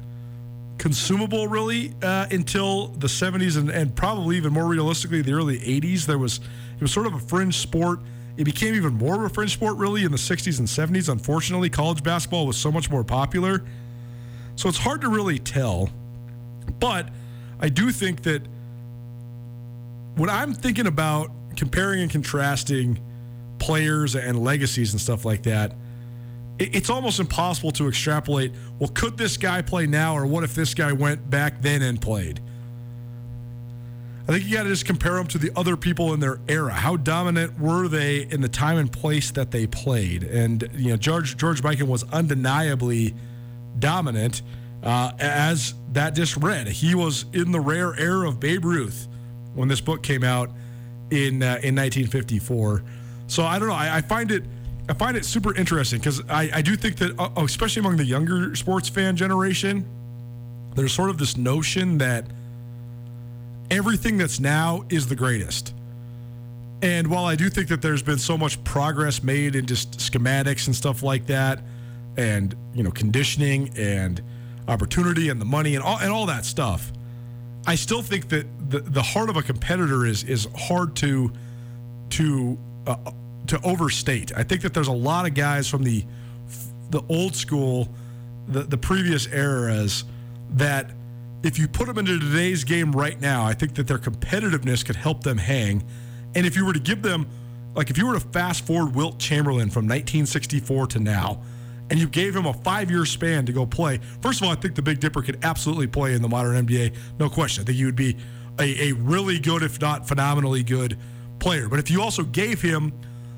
[0.80, 6.08] consumable really uh, until the 70s and, and probably even more realistically the early 80s.
[6.08, 8.00] There was it was sort of a fringe sport.
[8.38, 11.10] It became even more of a fringe sport really in the 60s and 70s.
[11.10, 13.64] Unfortunately, college basketball was so much more popular.
[14.56, 15.90] So it's hard to really tell.
[16.80, 17.10] But
[17.60, 18.42] I do think that
[20.16, 23.00] when I'm thinking about comparing and contrasting
[23.60, 25.74] players and legacies and stuff like that,
[26.60, 28.54] it's almost impossible to extrapolate.
[28.78, 32.00] Well, could this guy play now, or what if this guy went back then and
[32.00, 32.40] played?
[34.28, 36.72] I think you got to just compare them to the other people in their era.
[36.72, 40.24] How dominant were they in the time and place that they played?
[40.24, 43.16] And you know, George George Mikan was undeniably
[43.80, 44.44] dominant,
[44.84, 46.68] uh, as that just read.
[46.68, 49.08] He was in the rare era of Babe Ruth
[49.56, 50.50] when this book came out
[51.10, 52.84] in uh, in 1954.
[53.28, 53.74] So I don't know.
[53.74, 54.44] I, I find it
[54.90, 58.06] I find it super interesting because I, I do think that, uh, especially among the
[58.06, 59.86] younger sports fan generation,
[60.76, 62.26] there's sort of this notion that
[63.72, 65.74] everything that's now is the greatest.
[66.84, 70.68] And while I do think that there's been so much progress made in just schematics
[70.68, 71.62] and stuff like that,
[72.18, 74.22] and you know conditioning and
[74.68, 76.92] opportunity and the money and all and all that stuff,
[77.66, 81.32] I still think that the the heart of a competitor is is hard to
[82.12, 82.58] to
[82.88, 82.96] uh,
[83.48, 84.32] to overstate.
[84.36, 86.04] I think that there's a lot of guys from the
[86.90, 87.90] the old school,
[88.48, 90.04] the the previous eras
[90.54, 90.92] that
[91.44, 94.96] if you put them into today's game right now, I think that their competitiveness could
[94.96, 95.84] help them hang.
[96.36, 97.28] And if you were to give them,
[97.76, 101.42] like if you were to fast forward Wilt Chamberlain from 1964 to now,
[101.90, 104.56] and you gave him a five year span to go play, first of all, I
[104.56, 107.64] think the Big Dipper could absolutely play in the modern NBA, no question.
[107.64, 108.16] I think he would be
[108.60, 110.98] a, a really good, if not phenomenally good
[111.40, 111.68] player.
[111.68, 112.94] But if you also gave him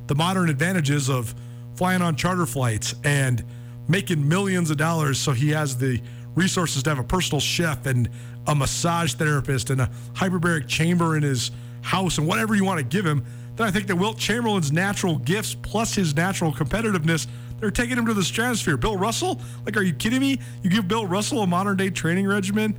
[0.08, 1.34] the modern advantages of
[1.76, 3.44] flying on charter flights and
[3.88, 6.02] making millions of dollars so he has the
[6.36, 8.10] resources to have a personal chef and
[8.48, 12.84] a massage therapist and a hyperbaric chamber in his house and whatever you want to
[12.84, 13.26] give him,
[13.56, 17.28] then I think that Wilt Chamberlain's natural gifts plus his natural competitiveness,
[17.60, 18.78] They're taking him to the stratosphere.
[18.78, 20.40] Bill Russell, like, are you kidding me?
[20.64, 22.78] You give Bill Russell a modern day training regimen?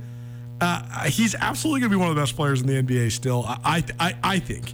[0.61, 3.45] Uh, he's absolutely going to be one of the best players in the NBA still.
[3.47, 4.73] I, I, I think.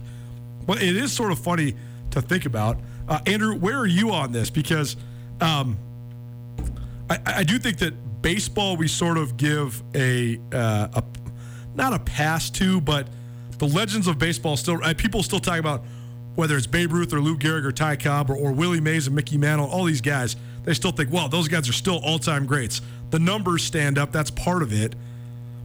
[0.66, 1.74] But it is sort of funny
[2.12, 2.78] to think about.
[3.08, 4.48] Uh, Andrew, where are you on this?
[4.50, 4.96] Because
[5.40, 5.76] um,
[7.10, 11.04] I, I do think that baseball we sort of give a, uh, a
[11.74, 13.08] not a pass to, but
[13.58, 15.84] the legends of baseball still uh, people still talk about
[16.34, 19.14] whether it's Babe Ruth or Lou Gehrig or Ty Cobb or, or Willie Mays and
[19.14, 22.46] Mickey Mantle, all these guys, they still think, well, those guys are still all time
[22.46, 22.80] greats.
[23.10, 24.94] The numbers stand up, that's part of it.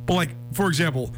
[0.06, 1.14] But like, for example,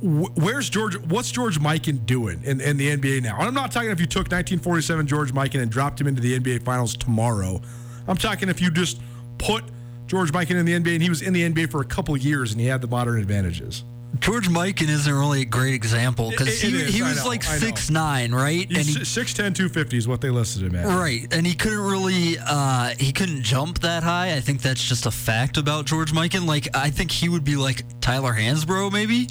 [0.00, 0.98] wh- where's George?
[0.98, 3.38] What's George Mikan doing in, in the NBA now?
[3.38, 6.38] And I'm not talking if you took 1947 George Mikan and dropped him into the
[6.38, 7.60] NBA Finals tomorrow.
[8.06, 9.00] I'm talking if you just
[9.38, 9.64] put
[10.06, 12.52] George Mikan in the NBA and he was in the NBA for a couple years
[12.52, 13.84] and he had the modern advantages.
[14.18, 17.90] George Mikan isn't really a great example because he, is, he was know, like six
[17.90, 18.68] nine, right?
[18.68, 20.86] and He's he, 6'10", 250 is what they listed him at.
[20.86, 24.34] Right, and he couldn't really uh, he couldn't jump that high.
[24.34, 26.46] I think that's just a fact about George Mikan.
[26.46, 29.28] Like I think he would be like Tyler Hansbrough, maybe.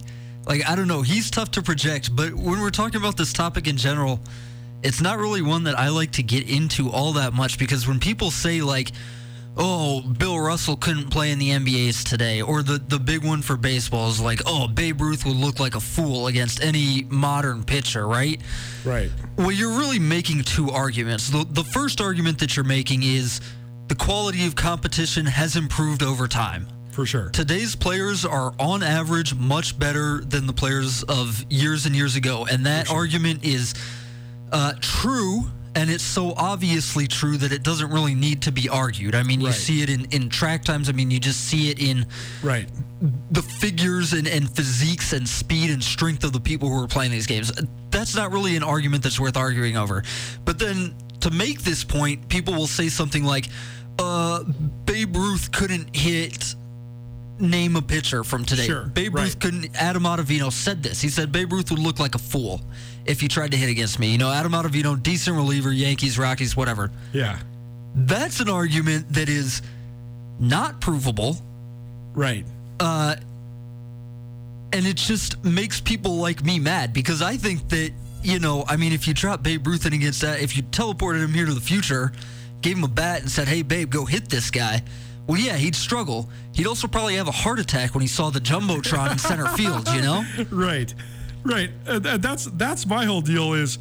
[0.48, 2.16] Like I don't know, he's tough to project.
[2.16, 4.20] But when we're talking about this topic in general,
[4.84, 8.00] it's not really one that I like to get into all that much because when
[8.00, 8.92] people say like,
[9.58, 13.58] "Oh, Bill Russell couldn't play in the NBA's today," or the the big one for
[13.58, 18.08] baseball is like, "Oh, Babe Ruth would look like a fool against any modern pitcher,"
[18.08, 18.40] right?
[18.86, 19.12] Right.
[19.38, 21.30] Well, you're really making two arguments.
[21.30, 23.42] The, the first argument that you're making is
[23.88, 26.68] the quality of competition has improved over time.
[26.92, 27.30] For sure.
[27.30, 32.46] Today's players are, on average, much better than the players of years and years ago.
[32.50, 33.74] And that argument is
[34.52, 35.46] uh, true.
[35.74, 39.16] And it's so obviously true that it doesn't really need to be argued.
[39.16, 39.56] I mean, you Right.
[39.56, 40.90] see it in, in track times.
[40.90, 42.06] I mean, you just see it in
[42.44, 42.68] Right.
[43.32, 47.12] the figures and, and physiques and speed and strength of the people who are playing
[47.12, 47.52] these games.
[47.90, 50.04] That's not really an argument that's worth arguing over.
[50.44, 53.48] But then to make this point, people will say something like,
[53.98, 54.44] uh,
[54.86, 56.56] Babe Ruth couldn't hit
[57.40, 58.68] name a pitcher from today.
[58.68, 59.24] Sure, Babe right.
[59.24, 61.02] Ruth couldn't Adam Ottavino said this.
[61.02, 62.62] He said Babe Ruth would look like a fool
[63.06, 64.12] if he tried to hit against me.
[64.12, 66.92] You know, Adam Ottavino, decent reliever, Yankees, Rockies, whatever.
[67.14, 67.40] Yeah.
[67.96, 69.62] That's an argument that is
[70.40, 71.38] not provable
[72.14, 72.46] Right.
[72.80, 73.16] uh,
[74.74, 77.92] and it just makes people like me mad because I think that
[78.24, 81.24] you know, I mean, if you drop Babe Ruth in against that, if you teleported
[81.24, 82.12] him here to the future,
[82.62, 84.84] gave him a bat and said, "Hey, Babe, go hit this guy,"
[85.26, 86.30] well, yeah, he'd struggle.
[86.54, 89.88] He'd also probably have a heart attack when he saw the jumbotron in center field.
[89.90, 90.94] You know, Right.
[91.44, 91.72] Right.
[91.88, 93.80] Uh, that's that's my whole deal is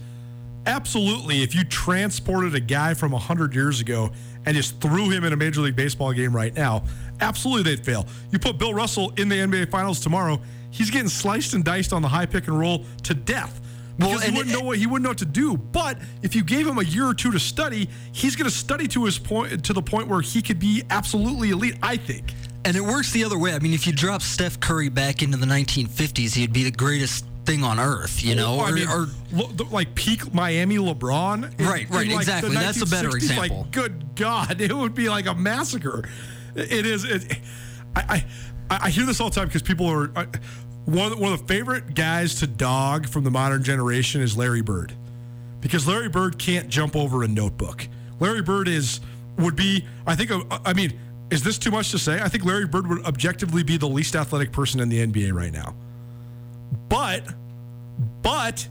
[0.66, 4.10] absolutely if you transported a guy from 100 years ago
[4.46, 6.84] and just threw him in a major league baseball game right now,
[7.20, 8.06] absolutely they'd fail.
[8.30, 10.40] You put Bill Russell in the NBA finals tomorrow,
[10.70, 13.60] he's getting sliced and diced on the high pick and roll to death.
[13.98, 15.58] Well, Because he wouldn't know what he wouldn't know what to do.
[15.58, 18.88] But if you gave him a year or two to study, he's going to study
[18.88, 21.76] to his point to the point where he could be absolutely elite.
[21.82, 22.32] I think.
[22.64, 23.54] and it works the other way.
[23.54, 27.26] I mean, if you drop Steph Curry back into the 1950s, he'd be the greatest
[27.50, 28.22] thing on earth.
[28.22, 31.58] You oh, know, Well, I or- mean, or lo- like peak Miami LeBron.
[31.58, 32.54] in- Right, right, like, the exactly.
[32.54, 33.62] That's a better 1960s, example.
[33.62, 36.08] Like, good God, it would be like a massacre.
[36.54, 37.04] It is.
[37.04, 37.38] It,
[37.96, 38.24] I,
[38.70, 40.10] I I hear this all the time because people are.
[40.16, 40.26] I,
[40.86, 44.92] one, one of the favorite guys to dog from the modern generation is Larry Bird,
[45.60, 47.86] because Larry Bird can't jump over a notebook.
[48.18, 49.00] Larry Bird is
[49.38, 49.84] would be.
[50.06, 50.30] I think.
[50.64, 50.98] I mean,
[51.30, 52.20] is this too much to say?
[52.20, 55.52] I think Larry Bird would objectively be the least athletic person in the NBA right
[55.52, 55.74] now.
[56.88, 57.24] But,
[58.22, 58.66] but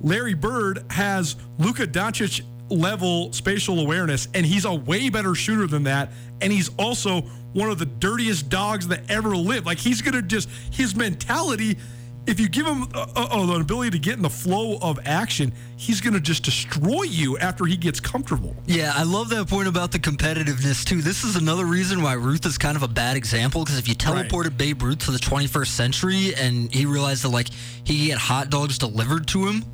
[0.00, 5.84] Larry Bird has Luka Doncic level spatial awareness, and he's a way better shooter than
[5.84, 6.12] that.
[6.40, 9.66] And he's also one of the dirtiest dogs that ever lived.
[9.66, 11.78] Like he's gonna just his mentality.
[12.26, 15.52] If you give him uh, uh, an ability to get in the flow of action,
[15.76, 18.56] he's gonna just destroy you after he gets comfortable.
[18.66, 21.02] Yeah, I love that point about the competitiveness too.
[21.02, 23.94] This is another reason why Ruth is kind of a bad example because if you
[23.94, 24.28] Right.
[24.28, 27.48] teleported Babe Ruth to the 21st century and he realized that like
[27.84, 29.64] he had hot dogs delivered to him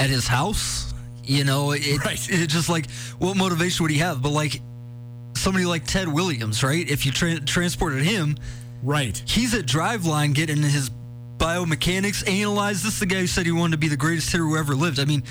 [0.00, 2.28] at his house, you know, it, Right.
[2.30, 4.22] it just like what motivation would he have?
[4.22, 4.60] But like
[5.36, 6.88] somebody like Ted Williams, right?
[6.90, 8.36] If you tra- transported him,
[8.82, 9.22] Right.
[9.26, 10.90] he's at Driveline getting his
[11.38, 12.84] biomechanics analyzed.
[12.84, 14.98] This the guy who said he wanted to be the greatest hitter who ever lived.
[14.98, 15.22] I mean,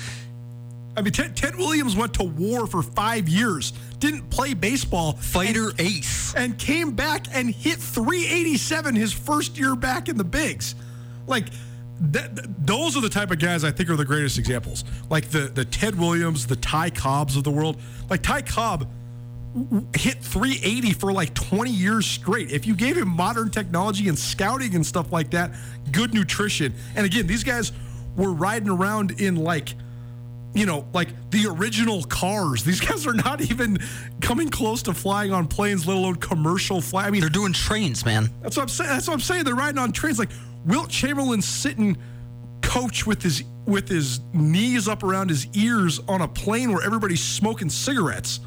[0.96, 5.72] I mean, Ted, Ted Williams went to war for five years, didn't play baseball, fighter
[5.78, 6.34] ace.
[6.34, 10.74] and came back and hit 387 his first year back in the bigs.
[11.26, 11.48] Like
[12.00, 14.84] that, those are the type of guys I think are the greatest examples.
[15.10, 17.80] Like the the Ted Williams, the Ty Cobbs of the world.
[18.08, 18.88] Like Ty Cobb
[19.94, 22.50] hit 380 for like 20 years straight.
[22.50, 25.50] If you gave him modern technology and scouting and stuff like that,
[25.92, 26.74] good nutrition.
[26.94, 27.72] And again, these guys
[28.16, 29.74] were riding around in like
[30.54, 32.64] you know, like the original cars.
[32.64, 33.78] These guys are not even
[34.22, 37.06] coming close to flying on planes, let alone commercial flight.
[37.06, 38.30] I mean, They're doing trains, man.
[38.42, 38.88] that's what I'm saying.
[38.90, 39.44] That's what I'm saying.
[39.44, 40.18] They're riding on trains.
[40.18, 40.30] Like
[40.64, 41.96] Wilt Chamberlain sitting
[42.62, 47.22] coach with his with his knees up around his ears on a plane where everybody's
[47.22, 48.40] smoking cigarettes.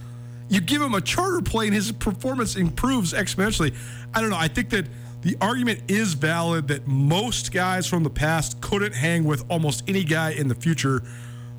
[0.49, 3.75] You give him a charter plane, his performance improves exponentially.
[4.13, 4.37] I don't know.
[4.37, 4.85] I think that
[5.21, 10.03] the argument is valid that most guys from the past couldn't hang with almost any
[10.03, 11.03] guy in the future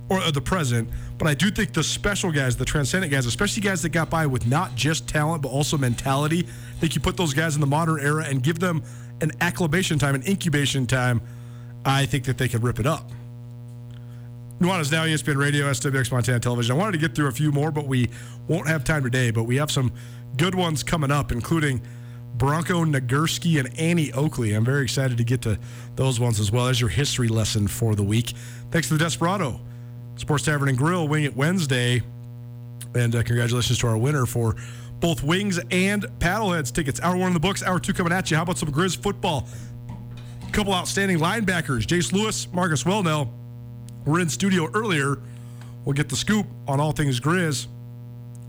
[0.08, 0.88] or the present.
[1.18, 4.26] But I do think the special guys, the transcendent guys, especially guys that got by
[4.26, 7.66] with not just talent but also mentality, I think you put those guys in the
[7.66, 8.82] modern era and give them
[9.20, 11.20] an acclimation time, an incubation time.
[11.84, 13.10] I think that they could rip it up.
[14.60, 16.76] Nuanez now ESPN Radio, SWX Montana Television.
[16.76, 18.10] I wanted to get through a few more, but we
[18.46, 19.30] won't have time today.
[19.30, 19.90] But we have some
[20.36, 21.80] good ones coming up, including
[22.34, 24.52] Bronco Nagurski and Annie Oakley.
[24.52, 25.58] I'm very excited to get to
[25.96, 28.34] those ones as well as your history lesson for the week.
[28.70, 29.58] Thanks to the Desperado
[30.16, 32.02] Sports Tavern and Grill, Wing It Wednesday.
[32.94, 34.56] And uh, congratulations to our winner for
[34.98, 37.00] both Wings and Paddleheads tickets.
[37.00, 38.36] Hour one in the books, hour two coming at you.
[38.36, 39.48] How about some Grizz football?
[40.46, 43.39] A couple outstanding linebackers, Jace Lewis, Marcus Welnel.
[44.06, 45.18] We're in studio earlier.
[45.84, 47.66] We'll get the scoop on all things Grizz.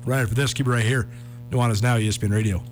[0.06, 1.10] Right after this, keep it right here.
[1.50, 2.64] Nuanez Now, ESPN Radio.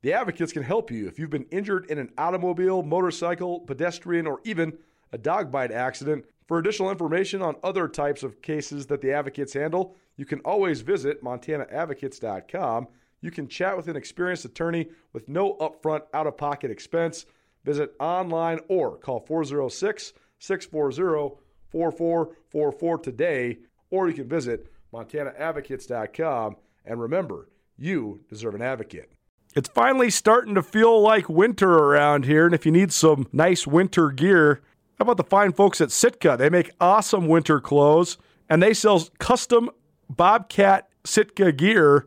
[0.00, 4.40] The Advocates can help you if you've been injured in an automobile, motorcycle, pedestrian, or
[4.44, 4.72] even
[5.12, 6.24] a dog bite accident.
[6.46, 10.80] For additional information on other types of cases that the Advocates handle, you can always
[10.80, 12.88] visit montanaadvocates.com.
[13.20, 17.26] You can chat with an experienced attorney with no upfront out of pocket expense.
[17.68, 21.36] Visit online or call 406 640
[21.70, 23.58] 4444 today,
[23.90, 26.56] or you can visit montanaadvocates.com.
[26.86, 29.12] And remember, you deserve an advocate.
[29.54, 33.66] It's finally starting to feel like winter around here, and if you need some nice
[33.66, 34.62] winter gear,
[34.98, 36.36] how about the fine folks at Sitka?
[36.38, 38.16] They make awesome winter clothes,
[38.48, 39.68] and they sell custom
[40.08, 42.06] Bobcat Sitka gear